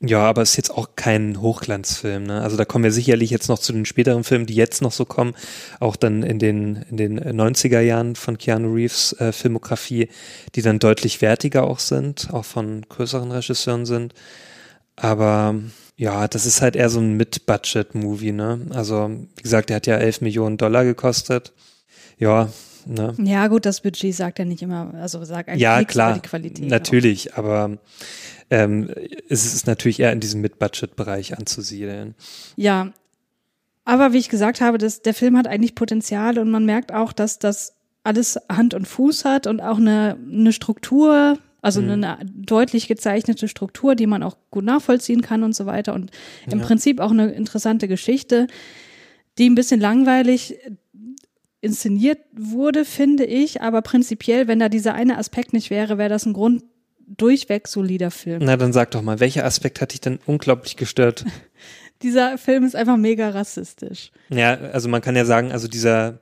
[0.00, 2.22] Ja, aber es ist jetzt auch kein Hochglanzfilm.
[2.22, 2.40] Ne?
[2.40, 5.04] Also da kommen wir sicherlich jetzt noch zu den späteren Filmen, die jetzt noch so
[5.04, 5.34] kommen,
[5.80, 10.08] auch dann in den in den 90er Jahren von Keanu Reeves äh, Filmografie,
[10.54, 14.14] die dann deutlich wertiger auch sind, auch von größeren Regisseuren sind.
[14.94, 15.56] Aber
[15.96, 18.30] ja, das ist halt eher so ein Mid-Budget-Movie.
[18.30, 18.60] Ne?
[18.70, 21.52] Also wie gesagt, der hat ja 11 Millionen Dollar gekostet.
[22.18, 22.48] Ja,
[22.86, 23.14] ne?
[23.18, 26.28] Ja, gut, das Budget sagt ja nicht immer, also sagt eigentlich Ja, klar, über die
[26.28, 26.68] Qualität.
[26.68, 27.78] natürlich, aber
[28.50, 28.88] ähm,
[29.28, 32.14] es ist natürlich eher in diesem Mid-Budget-Bereich anzusiedeln.
[32.56, 32.92] Ja,
[33.84, 37.12] aber wie ich gesagt habe, das, der Film hat eigentlich Potenzial und man merkt auch,
[37.12, 41.90] dass das alles Hand und Fuß hat und auch eine, eine Struktur, also Mhm.
[42.04, 46.10] eine deutlich gezeichnete Struktur, die man auch gut nachvollziehen kann und so weiter und
[46.50, 48.46] im Prinzip auch eine interessante Geschichte,
[49.38, 50.56] die ein bisschen langweilig
[51.60, 53.62] inszeniert wurde, finde ich.
[53.62, 56.62] Aber prinzipiell, wenn da dieser eine Aspekt nicht wäre, wäre das ein Grund
[57.06, 58.42] durchweg solider Film.
[58.44, 61.24] Na, dann sag doch mal, welcher Aspekt hat dich denn unglaublich gestört?
[62.02, 64.12] Dieser Film ist einfach mega rassistisch.
[64.28, 66.20] Ja, also man kann ja sagen, also dieser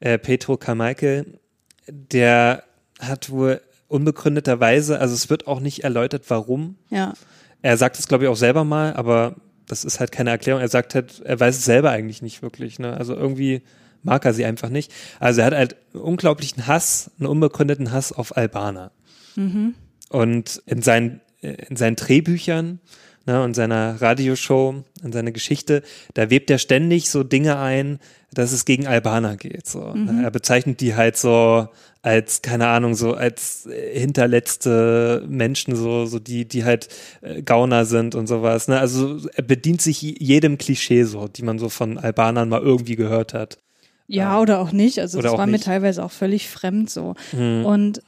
[0.00, 1.38] äh, Petro Carmichael,
[1.86, 2.64] der
[2.98, 6.76] hat wohl unbegründeterweise, also es wird auch nicht erläutert, warum.
[6.90, 7.12] Ja.
[7.60, 9.36] Er sagt es, glaube ich, auch selber mal, aber
[9.68, 10.60] das ist halt keine Erklärung.
[10.60, 12.80] Er sagt halt, er weiß es selber eigentlich nicht wirklich.
[12.80, 12.96] Ne?
[12.96, 13.62] Also irgendwie
[14.02, 14.92] mag er sie einfach nicht.
[15.20, 18.92] Also er hat halt einen unglaublichen Hass, einen unbegründeten Hass auf Albaner.
[19.36, 19.74] Mhm.
[20.08, 22.80] Und in seinen, in seinen Drehbüchern
[23.26, 25.82] ne, und seiner Radioshow, in seiner Geschichte,
[26.14, 27.98] da webt er ständig so Dinge ein,
[28.32, 29.66] dass es gegen Albaner geht.
[29.66, 29.80] So.
[29.80, 30.24] Mhm.
[30.24, 31.68] Er bezeichnet die halt so
[32.02, 36.88] als, keine Ahnung, so als äh, hinterletzte Menschen, so, so die, die halt
[37.20, 38.68] äh, Gauner sind und sowas.
[38.68, 38.78] Ne?
[38.78, 43.34] Also er bedient sich jedem Klischee so, die man so von Albanern mal irgendwie gehört
[43.34, 43.58] hat.
[44.06, 44.98] Ja, oder auch nicht.
[44.98, 45.64] Also das war mir nicht.
[45.64, 47.14] teilweise auch völlig fremd so.
[47.30, 47.64] Hm.
[47.64, 48.02] Und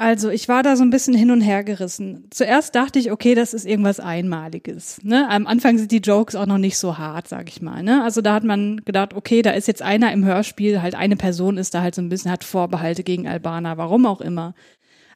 [0.00, 2.28] also ich war da so ein bisschen hin und her gerissen.
[2.30, 5.00] Zuerst dachte ich, okay, das ist irgendwas Einmaliges.
[5.02, 5.28] Ne?
[5.28, 7.82] Am Anfang sind die Jokes auch noch nicht so hart, sag ich mal.
[7.82, 8.04] Ne?
[8.04, 11.58] Also da hat man gedacht, okay, da ist jetzt einer im Hörspiel, halt eine Person
[11.58, 14.54] ist da halt so ein bisschen, hat Vorbehalte gegen Albaner, warum auch immer.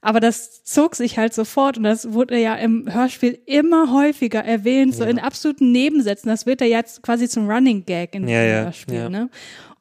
[0.05, 4.95] Aber das zog sich halt sofort und das wurde ja im Hörspiel immer häufiger erwähnt,
[4.97, 6.29] so in absoluten Nebensätzen.
[6.29, 8.95] Das wird ja jetzt quasi zum Running Gag in Ja, dem ja, Hörspiel.
[8.97, 9.09] ja.
[9.09, 9.31] Ne?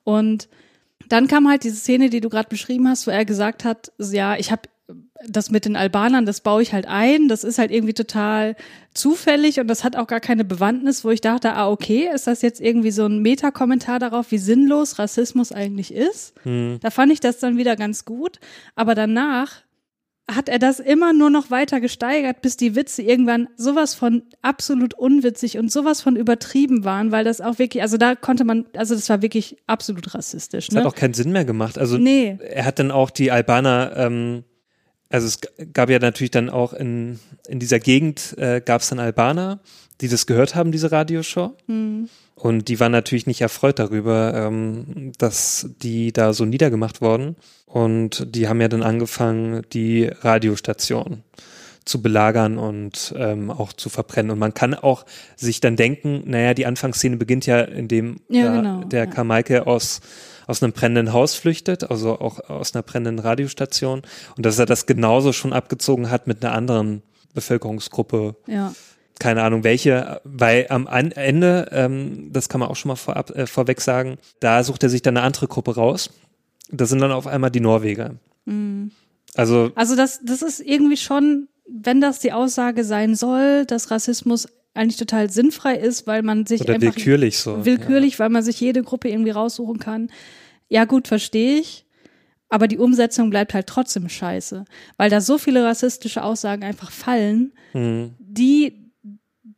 [0.04, 0.48] Und
[1.10, 4.38] dann kam halt diese Szene, die du gerade beschrieben hast, wo er gesagt hat, ja,
[4.38, 4.62] ich habe
[5.28, 8.56] das mit den Albanern, das baue ich halt ein, das ist halt irgendwie total
[8.94, 12.42] zufällig und das hat auch gar keine Bewandtnis, wo ich dachte, ah, okay, ist das
[12.42, 16.34] jetzt irgendwie so ein Metakommentar darauf, wie sinnlos Rassismus eigentlich ist?
[16.44, 18.40] Da fand ich das dann wieder ganz gut,
[18.76, 19.62] aber danach
[20.36, 24.94] hat er das immer nur noch weiter gesteigert, bis die Witze irgendwann sowas von absolut
[24.94, 28.96] unwitzig und sowas von übertrieben waren, weil das auch wirklich, also da konnte man, also
[28.96, 30.68] das war wirklich absolut rassistisch.
[30.68, 30.90] Das hat Ne?
[30.90, 31.78] auch keinen Sinn mehr gemacht.
[31.78, 32.38] Also Nee.
[32.42, 34.44] er hat dann auch die Albaner, ähm,
[35.10, 35.40] also es
[35.74, 39.60] gab ja natürlich dann auch in, in dieser Gegend äh, gab es dann Albaner,
[40.00, 41.56] die das gehört haben, diese Radioshow.
[42.36, 47.36] Und die waren natürlich nicht erfreut darüber, ähm, dass die da so niedergemacht wurden.
[47.66, 51.24] Und die haben ja dann angefangen, die Radiostation
[51.86, 54.32] zu belagern und ähm, auch zu verbrennen.
[54.32, 58.56] Und man kann auch sich dann denken, naja, die Anfangsszene beginnt ja, indem Ja, da
[58.56, 59.10] genau, der ja.
[59.10, 60.02] Carmichael aus,
[60.48, 64.02] aus einem brennenden Haus flüchtet, also auch aus einer brennenden Radiostation.
[64.38, 67.02] Und dass er das genauso schon abgezogen hat mit einer anderen
[67.34, 68.74] Bevölkerungsgruppe, Ja.
[69.22, 73.46] Keine Ahnung welche, weil am Ende, ähm, das kann man auch schon mal vorab, äh,
[73.46, 76.10] vorweg sagen, da sucht er sich dann eine andere Gruppe raus.
[76.72, 78.16] Das sind dann auf einmal die Norweger.
[79.36, 84.48] Also Also das, das ist irgendwie schon, wenn das die Aussage sein soll, dass Rassismus
[84.74, 87.66] eigentlich total sinnfrei ist, weil man sich oder einfach willkürlich so.
[87.66, 90.10] willkürlich, weil man sich jede Gruppe irgendwie raussuchen kann.
[90.70, 91.86] Ja gut, verstehe ich.
[92.50, 94.66] Aber die Umsetzung bleibt halt trotzdem scheiße,
[94.98, 98.16] weil da so viele rassistische Aussagen einfach fallen, Mhm.
[98.20, 98.81] die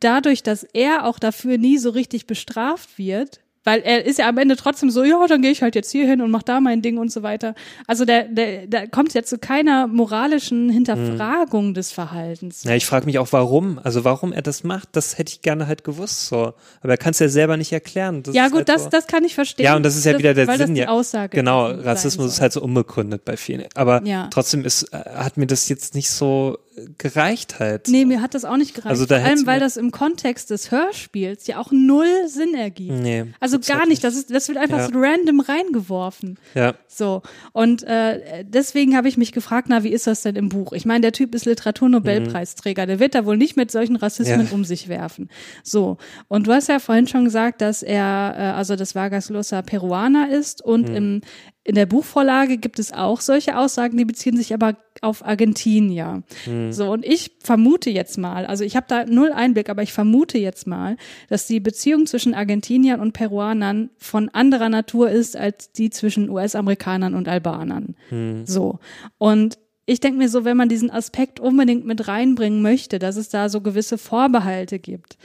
[0.04, 4.36] dadurch, dass er auch dafür nie so richtig bestraft wird, weil er ist ja am
[4.36, 6.82] Ende trotzdem so, ja, dann gehe ich halt jetzt hier hin und mach da mein
[6.82, 7.54] Ding und so weiter.
[7.86, 12.64] Also der, der, da kommt ja zu keiner moralischen Hinterfragung des Verhaltens.
[12.64, 13.80] Ja, ich frage mich auch, warum.
[13.82, 16.26] Also warum er das macht, das hätte ich gerne halt gewusst.
[16.26, 16.52] So.
[16.82, 18.22] Aber er kann es ja selber nicht erklären.
[18.22, 18.90] Das ja gut, halt das, so.
[18.90, 19.64] das kann ich verstehen.
[19.64, 20.68] Ja, und das ist ja wieder der weil Sinn.
[20.68, 20.88] Das die ja.
[20.88, 23.64] Aussage Genau, sein Rassismus ist halt so unbegründet bei vielen.
[23.74, 24.28] Aber Ja.
[24.30, 26.58] trotzdem ist, äh, hat mir das jetzt nicht so
[26.98, 27.88] gereicht halt.
[27.88, 28.90] Nee, mir hat das auch nicht gereicht.
[28.90, 32.92] Also da Vor allem, weil das im Kontext des Hörspiels ja auch null Sinn ergibt.
[32.94, 34.02] Nee, Also gar nicht.
[34.02, 34.86] Das, ist, das wird einfach Ja.
[34.86, 36.38] so random reingeworfen.
[36.54, 37.22] Ja, So.
[37.52, 40.72] Und äh, deswegen habe ich mich gefragt, na, wie ist das denn im Buch?
[40.72, 42.86] Ich meine, der Typ ist Literaturnobelpreisträger.
[42.86, 44.52] Der wird da wohl nicht mit solchen Rassismen Ja.
[44.52, 45.28] um sich werfen.
[45.62, 45.98] So.
[46.28, 50.30] Und du hast ja vorhin schon gesagt, dass er, äh, also das Vargas Llosa Peruaner
[50.30, 51.20] ist und im,
[51.66, 56.22] in der Buchvorlage gibt es auch solche Aussagen, die beziehen sich aber auf Argentinier.
[56.70, 60.36] So, und ich vermute jetzt mal, also ich habe da null Einblick, aber ich vermute
[60.36, 60.98] jetzt mal,
[61.30, 67.14] dass die Beziehung zwischen Argentiniern und Peruanern von anderer Natur ist als die zwischen US-Amerikanern
[67.14, 67.96] und Albanern.
[68.44, 68.78] So.
[69.16, 73.30] Und ich denke mir so, wenn man diesen Aspekt unbedingt mit reinbringen möchte, dass es
[73.30, 75.16] da so gewisse Vorbehalte gibt,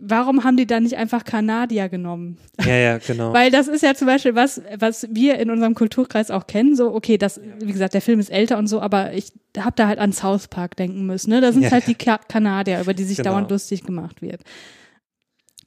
[0.00, 2.38] warum haben die da nicht einfach Kanadier genommen?
[2.64, 3.32] ja, ja, genau.
[3.34, 6.74] Weil das ist ja zum Beispiel was, was wir in unserem Kulturkreis auch kennen.
[6.76, 9.86] So, okay, das, wie gesagt, der Film ist älter und so, aber ich habe da
[9.86, 11.30] halt an South Park denken müssen.
[11.30, 11.40] Ne?
[11.40, 11.70] Da sind Ja.
[11.70, 13.30] halt die Ka Kanadier, über die sich Genau.
[13.30, 14.40] dauernd lustig gemacht wird.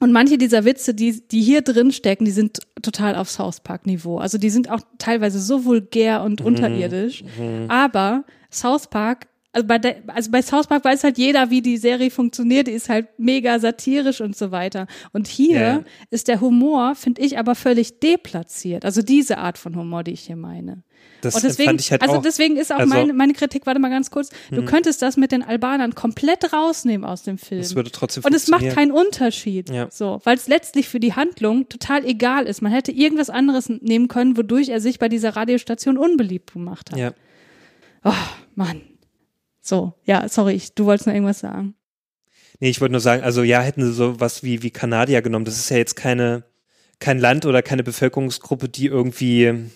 [0.00, 3.86] Und manche dieser Witze, die, die hier drin stecken, die sind total auf South Park
[3.86, 4.18] Niveau.
[4.18, 6.46] Also die sind auch teilweise so vulgär und Mhm.
[6.46, 7.24] unterirdisch.
[7.68, 11.76] Aber South Park Also bei, der, also bei South Park weiß halt jeder, wie die
[11.76, 12.66] Serie funktioniert.
[12.66, 14.88] Die ist halt mega satirisch und so weiter.
[15.12, 15.84] Und hier ja.
[16.10, 18.84] ist der Humor, finde ich, aber völlig deplatziert.
[18.84, 20.82] Also diese Art von Humor, die ich hier meine.
[21.20, 22.22] Das und deswegen, fand ich halt also auch.
[22.22, 25.32] deswegen ist auch also- meine, meine Kritik, warte mal ganz kurz, du könntest das mit
[25.32, 27.60] den Albanern komplett rausnehmen aus dem Film.
[27.60, 29.70] Es würde trotzdem und es macht keinen Unterschied.
[29.70, 29.88] Ja.
[29.90, 32.60] So, weil es letztlich für die Handlung total egal ist.
[32.60, 36.98] Man hätte irgendwas anderes nehmen können, wodurch er sich bei dieser Radiostation unbeliebt gemacht hat.
[36.98, 37.12] Ja.
[38.04, 38.12] Oh,
[38.54, 38.82] Mann.
[39.66, 41.74] So, ja, sorry, ich, du wolltest noch irgendwas sagen.
[42.60, 45.46] Nee, ich wollte nur sagen, also ja, hätten sie sowas wie, wie Kanadier genommen.
[45.46, 46.44] Das ist ja jetzt keine,
[47.00, 49.70] kein Land oder keine Bevölkerungsgruppe, die irgendwie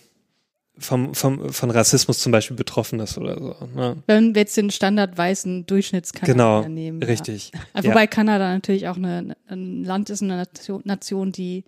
[0.77, 3.66] vom, vom, von Rassismus zum Beispiel betroffen ist oder so.
[3.74, 4.03] Ne?
[4.07, 7.03] Wenn wir jetzt den Standard weißen Durchschnittskanadier Genau, nehmen.
[7.03, 7.51] richtig.
[7.55, 7.83] Ja.
[7.83, 7.90] Ja.
[7.90, 11.64] Wobei Kanada natürlich auch eine, ein Land ist, eine Nation, Nation die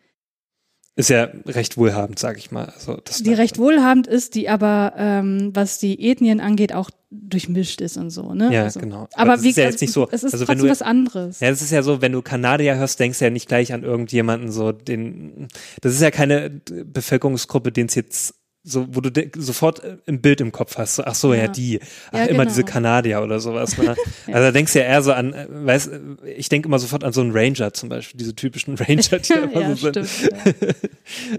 [0.97, 2.65] Ist ja recht wohlhabend, sag ich mal.
[2.67, 7.81] Also das die recht wohlhabend ist, die aber, ähm, was die Ethnien angeht, auch durchmischt
[7.81, 8.53] ist und so, ne?
[8.53, 9.09] Ja, also, genau.
[9.15, 10.83] Aber Aber, wie, ist ja jetzt nicht so- Es ist also wenn trotzdem du- was
[10.83, 11.41] anderes.
[11.41, 13.83] Ja, das ist ja so, wenn du Kanadier hörst, denkst du ja nicht gleich an
[13.83, 15.49] irgendjemanden so, den,
[15.81, 20.41] das ist ja keine Bevölkerungsgruppe, den es jetzt so, wo du sofort äh, ein Bild
[20.43, 21.49] im Kopf hast, so, ach so, ja, Ja.
[21.49, 21.81] die,
[22.13, 22.45] ach, Ja, immer genau.
[22.51, 23.97] diese Kanadier oder sowas, ne?
[24.27, 26.01] Also da denkst du ja eher so an, äh, weißt, äh,
[26.37, 29.61] ich denke immer sofort an so einen Ranger zum Beispiel, diese typischen Ranger, die immer
[29.61, 30.07] ja, so sind.
[30.09, 30.33] stimmt.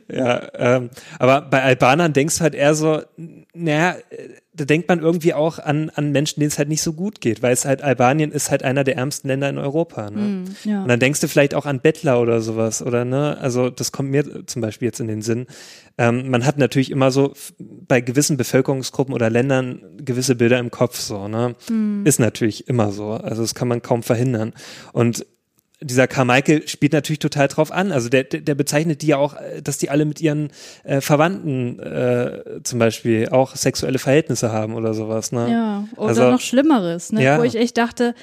[0.09, 0.17] Ja.
[0.17, 3.01] Ja, ähm, aber bei Albanern denkst du halt eher so,
[3.53, 3.95] naja,
[4.53, 7.41] da denkt man irgendwie auch an, an Menschen, denen es halt nicht so gut geht,
[7.41, 10.09] weil es halt Albanien ist halt einer der ärmsten Länder in Europa.
[10.09, 10.21] Ne?
[10.21, 10.81] Hm, ja.
[10.81, 13.37] Und dann denkst du vielleicht auch an Bettler oder sowas, oder ne?
[13.39, 15.47] Also das kommt mir zum Beispiel jetzt in den Sinn.
[15.97, 20.99] Ähm, man hat natürlich immer so bei gewissen Bevölkerungsgruppen oder Ländern gewisse Bilder im Kopf,
[20.99, 21.55] so, ne?
[22.03, 23.11] Ist natürlich immer so.
[23.11, 24.53] Also das kann man kaum verhindern.
[24.91, 25.25] Und
[25.83, 27.91] dieser Carmichael spielt natürlich total drauf an.
[27.91, 30.51] Also der, der, bezeichnet die ja auch, äh, dass die alle mit ihren
[30.83, 35.31] äh, Verwandten äh, zum Beispiel auch sexuelle Verhältnisse haben oder sowas.
[35.31, 35.49] Ne?
[35.51, 37.23] Ja, oder Also- noch Schlimmeres, ne?
[37.23, 37.39] Ja.
[37.39, 38.13] wo ich echt dachte,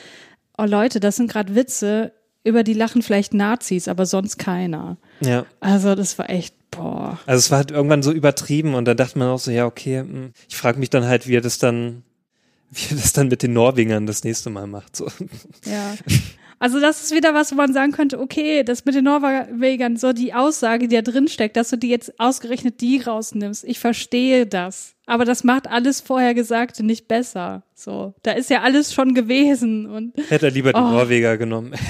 [0.57, 2.13] oh Leute, das sind gerade Witze,
[2.45, 4.97] über die lachen vielleicht Nazis, aber sonst keiner.
[5.21, 5.45] ja.
[5.61, 7.19] Also das war echt, boah.
[7.27, 10.01] Also es war halt irgendwann so übertrieben und dann dachte man auch so, ja, okay,
[10.01, 10.33] hm.
[10.49, 12.05] ich frage mich dann halt, wie er das dann,
[12.71, 14.95] wie er das dann mit den Norwegern das nächste Mal macht.
[14.95, 15.09] So.
[15.65, 15.95] Ja.
[16.61, 20.13] Also das ist wieder was, wo man sagen könnte, okay, das mit den Norwegern, so
[20.13, 23.65] die Aussage, die da drin steckt, dass du die jetzt ausgerechnet die rausnimmst.
[23.65, 24.95] Ich verstehe das.
[25.07, 27.63] Aber das macht alles vorher Gesagte nicht besser.
[27.75, 30.91] So, da ist ja alles schon gewesen und Hätte er lieber die Oh.
[30.91, 31.73] Norweger genommen.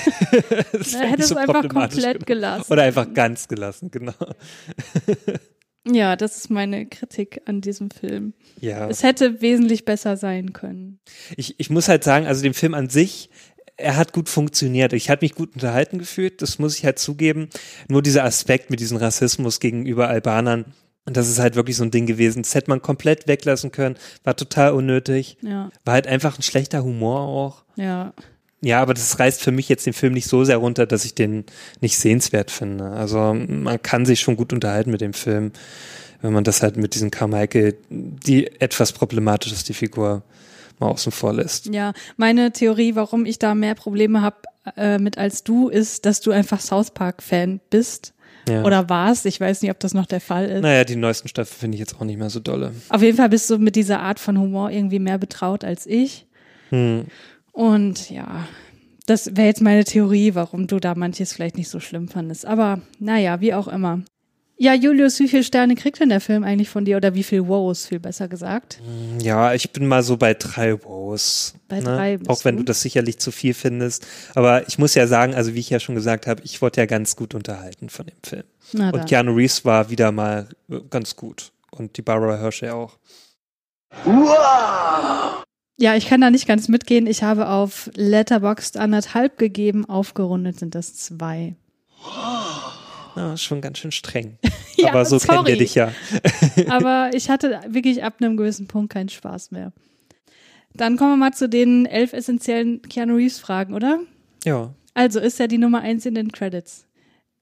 [0.73, 2.25] Das er wär hätte nicht es so einfach komplett gewesen.
[2.27, 2.73] gelassen.
[2.73, 4.13] Oder einfach ganz gelassen, genau.
[5.91, 8.35] Ja, das ist meine Kritik an diesem Film.
[8.61, 8.89] Ja.
[8.91, 11.01] Es hätte wesentlich besser sein können.
[11.37, 13.31] Ich, ich muss halt sagen, also dem Film an sich,
[13.79, 14.93] er hat gut funktioniert.
[14.93, 17.49] Ich hatte mich gut unterhalten gefühlt, das muss ich halt zugeben.
[17.89, 20.67] Nur dieser Aspekt mit diesem Rassismus gegenüber Albanern,
[21.07, 22.43] und das ist halt wirklich so ein Ding gewesen.
[22.43, 25.39] Das hätte man komplett weglassen können, war total unnötig.
[25.41, 27.65] Ja, War halt einfach ein schlechter Humor auch.
[27.77, 28.13] ja.
[28.61, 31.15] Ja, aber das reißt für mich jetzt den Film nicht so sehr runter, dass ich
[31.15, 31.45] den
[31.81, 32.87] nicht sehenswert finde.
[32.91, 35.53] Also man kann sich schon gut unterhalten mit dem Film,
[36.23, 40.25] wenn man das halt mit diesem Carmichael, die etwas problematisch ist, die Figur,
[40.81, 41.67] mal außen vor lässt.
[41.67, 44.37] Ja, meine Theorie, warum ich da mehr Probleme habe
[44.77, 48.15] äh, mit als du, ist, dass du einfach South Park-Fan bist.
[48.49, 48.65] Ja.
[48.65, 49.27] Oder warst.
[49.27, 50.63] Ich weiß nicht, ob das noch der Fall ist.
[50.63, 52.73] Naja, die neuesten Staffeln finde ich jetzt auch nicht mehr so dolle.
[52.89, 56.27] Auf jeden Fall bist du mit dieser Art von Humor irgendwie mehr betraut als ich.
[56.71, 57.07] Hm.
[57.53, 58.47] Und ja,
[59.05, 62.47] das wäre jetzt meine Theorie, warum du da manches vielleicht nicht so schlimm fandest.
[62.47, 64.03] Aber naja, wie auch immer.
[64.61, 66.97] Ja, Julius, wie viele Sterne kriegt denn der Film eigentlich von dir?
[66.97, 68.81] Oder wie viel Wows, viel besser gesagt?
[69.23, 71.55] Ja, ich bin mal so bei drei Wows.
[71.69, 71.85] Bei ne?
[71.85, 72.63] drei bist Auch wenn du?
[72.63, 74.05] du das sicherlich zu viel findest.
[74.35, 76.87] Aber ich muss ja sagen, also wie ich ja schon gesagt habe, ich wurde ja
[76.87, 78.43] ganz gut unterhalten von dem Film.
[78.73, 79.01] Na dann.
[79.01, 81.53] Und Keanu Reeves war wieder mal äh, ganz gut.
[81.71, 82.99] Und die Barbara Hershey auch.
[85.79, 87.07] Ja, ich kann da nicht ganz mitgehen.
[87.07, 91.55] Ich habe auf Letterboxd anderthalb gegeben, aufgerundet sind das zwei.
[93.19, 94.39] Na, schon ganz schön streng.
[94.81, 95.49] Ja, Aber so kennen sorry.
[95.49, 95.91] wir dich ja.
[96.69, 99.73] Aber ich hatte wirklich ab einem gewissen Punkt keinen Spaß mehr.
[100.73, 103.99] Dann kommen wir mal zu den elf essentiellen Keanu Reeves Fragen, oder?
[104.45, 106.87] Ja, Also ist er die Nummer eins in den Credits?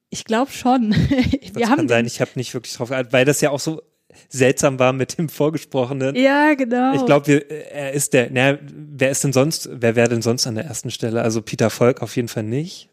[0.09, 0.91] Ich glaube schon.
[1.11, 2.07] das Wir haben kann sein.
[2.07, 3.83] Ich habe nicht wirklich drauf geachtet, weil das ja auch so
[4.31, 6.17] seltsam war mit dem Vorgesprochenen.
[6.17, 6.95] ja, genau.
[6.95, 10.55] Ich glaube, er ist der, na, wer ist denn sonst, wer wäre denn sonst an
[10.55, 11.21] der ersten Stelle?
[11.21, 12.89] Also Peter Volk auf jeden Fall nicht.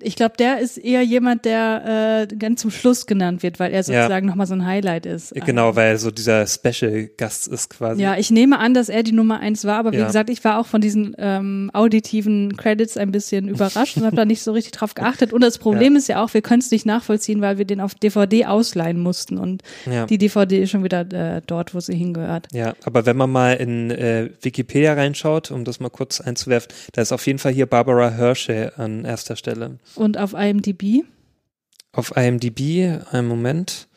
[0.00, 3.82] Ich glaube, der ist eher jemand, der äh, ganz zum Schluss genannt wird, weil er
[3.82, 4.30] sozusagen ja.
[4.30, 5.34] nochmal so ein Highlight ist.
[5.34, 8.02] Genau, weil er so dieser Special-Gast ist quasi.
[8.02, 10.06] Ja, ich nehme an, dass er die Nummer eins war, aber wie ja.
[10.06, 14.24] gesagt, ich war auch von diesen ähm, auditiven Credits ein bisschen überrascht und habe da
[14.24, 15.32] nicht so richtig drauf geachtet.
[15.32, 15.98] Und das Problem ja.
[15.98, 19.38] ist ja auch, wir können es nicht nachvollziehen, weil wir den auf DVD ausleihen mussten
[19.38, 19.62] und
[20.08, 22.48] die DVD ist schon wieder äh, dort, wo sie hingehört.
[22.52, 27.02] Ja, aber wenn man mal in äh, Wikipedia reinschaut, um das mal kurz einzuwerfen, da
[27.02, 29.78] ist auf jeden Fall hier Barbara Hershey an erster Stelle.
[29.94, 31.04] Und auf IMDb?
[31.92, 33.88] Auf IMDb, einen Moment.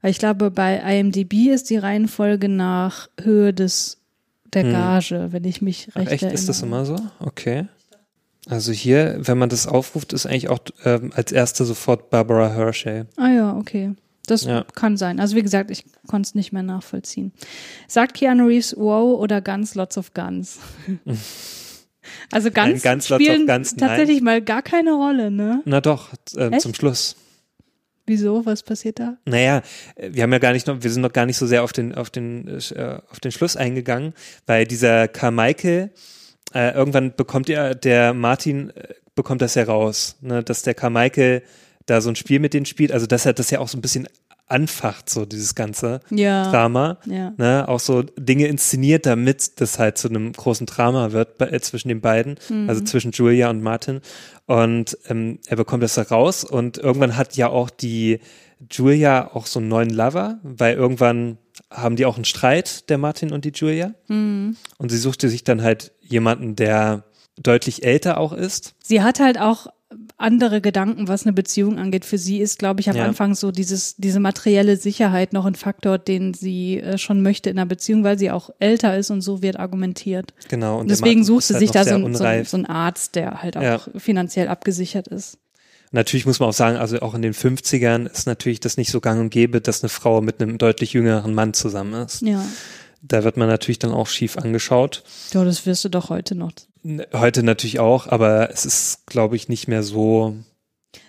[0.00, 3.98] Weil ich glaube, bei IMDb ist die Reihenfolge nach Höhe des
[4.54, 4.72] der hm.
[4.72, 5.32] Gage, hm.
[5.32, 6.34] wenn ich mich recht Ach, echt, erinnere.
[6.34, 6.96] Ist das immer so?
[7.20, 7.66] Okay.
[8.48, 13.04] Also hier, wenn man das aufruft, ist eigentlich auch ähm, als erste sofort Barbara Hershey.
[13.16, 13.94] Ah ja, okay.
[14.26, 14.64] Das ja.
[14.74, 15.20] kann sein.
[15.20, 17.32] Also wie gesagt, ich konnte es nicht mehr nachvollziehen.
[17.88, 20.58] Sagt Keanu Reeves wow oder Guns, lots of Guns?
[22.30, 25.62] Also ganz, ganz spielen ganz, tatsächlich mal gar keine Rolle, ne?
[25.64, 27.16] Na doch, äh, zum Schluss.
[28.08, 28.46] Wieso?
[28.46, 29.18] Was passiert da?
[29.26, 29.62] Naja,
[29.96, 31.94] wir haben ja gar nicht noch, wir sind noch gar nicht so sehr auf den,
[31.94, 34.14] auf den, äh, auf den Schluss eingegangen,
[34.46, 35.90] weil dieser Carmichael,
[36.54, 41.42] äh, irgendwann bekommt er, der Martin äh, bekommt das ja raus, ne, dass der Carmichael
[41.84, 43.82] da so ein Spiel mit denen spielt, also dass er das ja auch so ein
[43.82, 44.08] bisschen
[44.48, 46.98] anfacht, so dieses ganze ja, Drama.
[47.06, 47.32] Ja.
[47.36, 47.66] Ne?
[47.68, 52.00] Auch so Dinge inszeniert, damit das halt zu einem großen Drama wird äh, zwischen den
[52.00, 52.68] beiden, mhm.
[52.68, 54.00] also zwischen Julia und Martin.
[54.46, 58.20] Und ähm, er bekommt das da raus und irgendwann hat ja auch die
[58.70, 61.38] Julia auch so einen neuen Lover, weil irgendwann
[61.70, 63.94] haben die auch einen Streit, der Martin und die Julia.
[64.08, 64.56] Mhm.
[64.78, 67.04] Und sie suchte sich dann halt jemanden, der
[67.36, 68.74] deutlich älter auch ist.
[68.82, 69.68] Sie hat halt auch
[70.18, 72.04] andere Gedanken, was eine Beziehung angeht.
[72.04, 73.04] Für sie ist, glaube ich, am ja.
[73.04, 77.58] Anfang so dieses, diese materielle Sicherheit noch ein Faktor, den sie äh, schon möchte in
[77.58, 80.34] einer Beziehung, weil sie auch älter ist und so wird argumentiert.
[80.48, 80.80] Genau.
[80.80, 83.62] Und deswegen sucht sie halt sich da so, so, so einen Arzt, der halt auch
[83.62, 83.80] ja.
[83.96, 85.38] finanziell abgesichert ist.
[85.90, 89.00] Natürlich muss man auch sagen, also auch in den 50ern ist natürlich das nicht so
[89.00, 92.20] gang und gäbe, dass eine Frau mit einem deutlich jüngeren Mann zusammen ist.
[92.22, 92.44] Ja.
[93.08, 95.02] Da wird man natürlich dann auch schief angeschaut.
[95.32, 96.52] Ja, das wirst du doch heute noch.
[97.12, 100.36] Heute natürlich auch, aber es ist, glaube ich, nicht mehr so.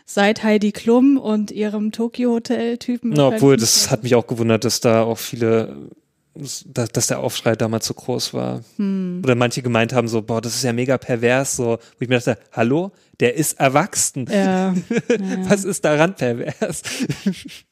[0.06, 3.20] Seit Heidi Klum und ihrem Tokyo-Hotel-Typen.
[3.20, 5.90] Obwohl, das hat mich auch gewundert, dass da auch viele,
[6.36, 8.62] dass, dass der Aufschrei damals so groß war.
[8.78, 9.22] Hm.
[9.24, 12.20] Oder manche gemeint haben so, boah, das ist ja mega pervers, so, wo ich mir
[12.20, 14.28] dachte, hallo, der ist erwachsen.
[14.32, 14.74] Ja.
[15.48, 16.82] Was ist daran pervers?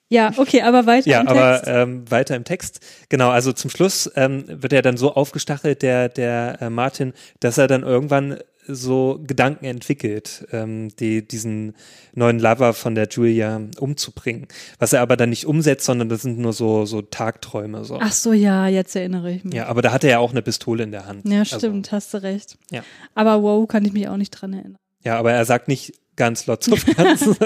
[0.09, 1.35] Ja, okay, aber weiter ja, im Text.
[1.35, 2.79] Ja, aber ähm, weiter im Text.
[3.09, 7.57] Genau, also zum Schluss ähm, wird er dann so aufgestachelt, der, der äh, Martin, dass
[7.57, 11.75] er dann irgendwann so Gedanken entwickelt, ähm, die, diesen
[12.13, 14.47] neuen Lover von der Julia umzubringen.
[14.79, 17.83] Was er aber dann nicht umsetzt, sondern das sind nur so, so Tagträume.
[17.85, 17.99] So.
[17.99, 19.53] Ach so, ja, jetzt erinnere ich mich.
[19.53, 21.27] Ja, aber da hat er ja auch eine Pistole in der Hand.
[21.27, 22.57] Ja, also stimmt, also, hast du recht.
[22.71, 22.83] Ja.
[23.15, 24.77] Aber wow, kann ich mich auch nicht dran erinnern.
[25.03, 27.37] Ja, aber er sagt nicht, ganz lots of guns.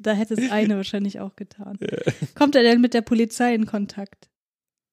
[0.00, 1.78] da hätte es eine wahrscheinlich auch getan.
[2.34, 4.28] Kommt er denn mit der Polizei in Kontakt?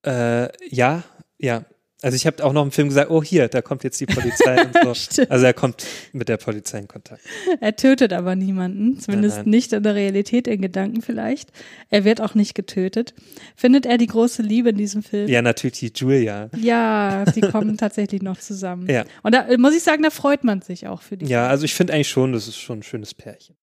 [0.05, 1.03] Äh, ja,
[1.37, 1.63] ja.
[2.03, 4.65] Also ich habe auch noch im Film gesagt, oh hier, da kommt jetzt die Polizei
[4.65, 5.23] und so.
[5.29, 7.21] also er kommt mit der Polizei in Kontakt.
[7.59, 9.49] Er tötet aber niemanden, zumindest nein, nein.
[9.51, 11.51] nicht in der Realität, in Gedanken vielleicht.
[11.89, 13.13] Er wird auch nicht getötet.
[13.55, 15.29] Findet er die große Liebe in diesem Film?
[15.29, 16.49] Ja, natürlich die Julia.
[16.57, 18.89] Ja, sie kommen tatsächlich noch zusammen.
[18.89, 19.05] Ja.
[19.21, 21.27] Und da muss ich sagen, da freut man sich auch für die.
[21.27, 23.55] Ja, also ich finde eigentlich schon, das ist schon ein schönes Pärchen.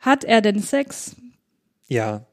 [0.00, 1.14] Hat er denn Sex?
[1.86, 2.26] Ja,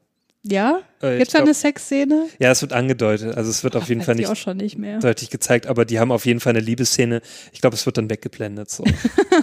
[0.52, 0.80] ja?
[1.00, 2.26] Äh, Gibt es da eine Sexszene?
[2.38, 3.36] Ja, es wird angedeutet.
[3.36, 4.98] Also es wird Ach, auf jeden Fall nicht, auch schon nicht mehr.
[4.98, 7.20] deutlich gezeigt, aber die haben auf jeden Fall eine Liebesszene.
[7.52, 8.70] Ich glaube, es wird dann weggeblendet.
[8.70, 8.84] So.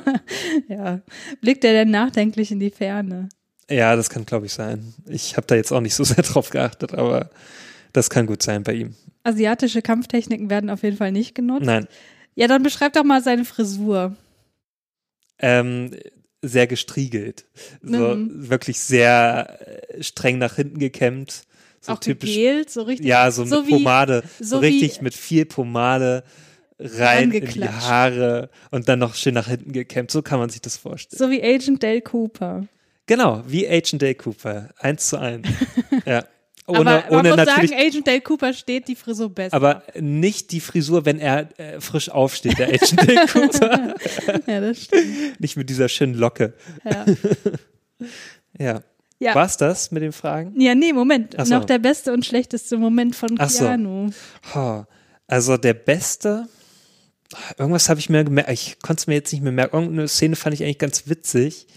[0.68, 1.02] ja.
[1.42, 3.30] Blickt er denn nachdenklich in die Ferne?
[3.70, 4.94] Ja, das kann, glaube ich, sein.
[5.08, 7.30] Ich habe da jetzt auch nicht so sehr drauf geachtet, aber
[7.94, 8.96] das kann gut sein bei ihm.
[9.24, 11.66] Asiatische Kampftechniken werden auf jeden Fall nicht genutzt.
[11.66, 11.88] Nein.
[12.36, 14.16] Ja, dann beschreib doch mal seine Frisur.
[15.40, 15.92] Ähm,
[16.48, 17.46] sehr gestriegelt.
[17.82, 18.50] So mhm.
[18.50, 21.44] wirklich sehr äh, streng nach hinten gekämmt.
[21.82, 22.32] So Auch typisch.
[22.32, 23.06] Gegelt, so richtig.
[23.06, 24.24] Ja, so, so mit wie, Pomade.
[24.40, 26.24] So, so richtig mit viel Pomade
[26.80, 30.12] rein in die Haare und dann noch schön nach hinten gekämmt.
[30.12, 31.18] So kann man sich das vorstellen.
[31.18, 32.68] So wie Agent Dale Cooper.
[33.06, 34.70] Genau, wie Agent Dale Cooper.
[34.80, 35.48] Eins zu eins.
[36.06, 36.26] ja.
[36.68, 39.56] Ohne, aber man ohne muss natürlich, sagen, Agent Dale Cooper steht die Frisur besser.
[39.56, 43.96] Aber nicht die Frisur, wenn er äh, frisch aufsteht, der Agent Dale Cooper.
[44.48, 45.40] ja, das stimmt.
[45.40, 46.54] Nicht mit dieser schönen Locke.
[46.84, 47.06] Ja.
[48.58, 48.82] ja.
[49.20, 49.36] ja.
[49.36, 50.60] War's das mit den Fragen?
[50.60, 51.36] Ja, nee, Moment.
[51.38, 51.54] So.
[51.54, 54.10] Noch der beste und schlechteste Moment von Keanu.
[54.54, 54.86] So.
[55.28, 56.48] Also der beste,
[57.60, 59.76] irgendwas habe ich mir gemerkt, ich konnte es mir jetzt nicht mehr merken.
[59.76, 61.68] Irgendeine Szene fand ich eigentlich ganz witzig.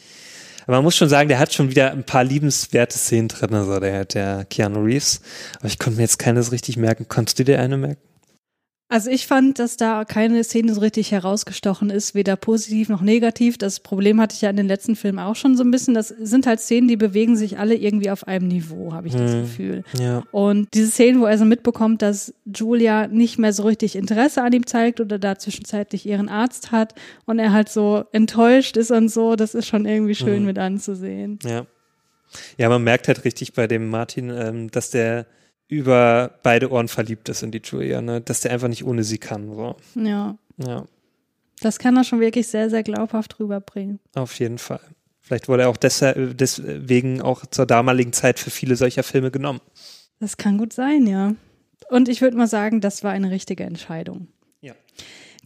[0.70, 4.04] Man muss schon sagen, der hat schon wieder ein paar liebenswerte Szenen drin, also der,
[4.04, 5.22] der Keanu Reeves.
[5.58, 7.08] Aber ich konnte mir jetzt keines richtig merken.
[7.08, 8.07] Konntest du dir eine merken?
[8.90, 13.58] Also ich fand, dass da keine Szene so richtig herausgestochen ist, weder positiv noch negativ.
[13.58, 15.92] Das Problem hatte ich ja in den letzten Filmen auch schon so ein bisschen.
[15.92, 19.34] Das sind halt Szenen, die bewegen sich alle irgendwie auf einem Niveau, habe ich das
[19.34, 19.40] Mhm.
[19.42, 19.84] Gefühl.
[20.00, 20.22] Ja.
[20.30, 24.54] Und diese Szenen, wo er so mitbekommt, dass Julia nicht mehr so richtig Interesse an
[24.54, 26.94] ihm zeigt oder da zwischenzeitlich ihren Arzt hat
[27.26, 30.46] und er halt so enttäuscht ist und so, das ist schon irgendwie schön Mhm.
[30.46, 31.38] mit anzusehen.
[31.44, 31.66] Ja.
[32.56, 35.26] Ja, man merkt halt richtig bei dem Martin, ähm, dass der
[35.68, 38.20] über beide Ohren verliebt ist in die Julia, ne?
[38.20, 39.54] dass der einfach nicht ohne sie kann.
[39.54, 39.76] So.
[39.94, 40.86] Ja, Ja,
[41.60, 44.00] das kann er schon wirklich sehr, sehr glaubhaft rüberbringen.
[44.14, 44.80] auf jeden Fall.
[45.20, 49.60] Vielleicht wurde er auch deswegen auch zur damaligen Zeit für viele solcher Filme genommen.
[50.20, 51.34] Das kann gut sein, ja.
[51.90, 54.28] Und ich würde mal sagen, das war eine richtige Entscheidung.
[54.60, 54.74] Ja.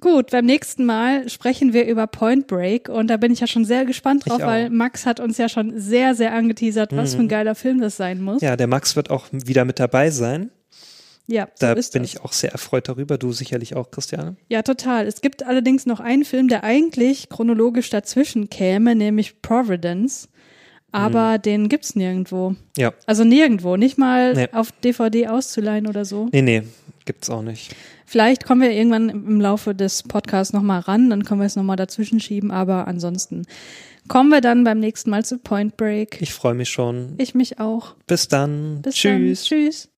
[0.00, 3.64] Gut, beim nächsten Mal sprechen wir über Point Break und da bin ich ja schon
[3.64, 7.28] sehr gespannt drauf, weil Max hat uns ja schon sehr, sehr angeteasert, was für ein
[7.28, 8.42] geiler Film das sein muss.
[8.42, 10.50] Ja, der Max wird auch wieder mit dabei sein.
[11.28, 11.94] Ja, so Da bin das.
[12.04, 13.16] ich auch sehr erfreut darüber.
[13.16, 14.34] Du sicherlich auch, Christiane.
[14.48, 15.06] Ja, total.
[15.06, 20.28] Es gibt allerdings noch einen Film, der eigentlich chronologisch dazwischen käme, nämlich Providence.
[20.90, 21.42] Aber Mhm.
[21.42, 22.56] den gibt's nirgendwo.
[22.76, 22.92] Ja.
[23.06, 24.48] Also nirgendwo, nicht mal Nee.
[24.52, 26.28] auf DVD auszuleihen oder so.
[26.32, 26.62] Nee, nee,
[27.05, 27.74] gibt's auch nicht.
[28.07, 31.76] Vielleicht kommen wir irgendwann im Laufe des Podcasts nochmal ran, dann können wir es nochmal
[31.76, 33.46] dazwischen schieben, aber ansonsten
[34.09, 36.20] kommen wir dann beim nächsten Mal zu Point Break.
[36.20, 37.14] Ich freue mich schon.
[37.18, 37.94] Ich mich auch.
[38.07, 38.82] Bis dann.
[38.82, 39.48] Bis Tschüss.
[39.48, 39.59] dann.
[39.59, 39.91] Tschüss.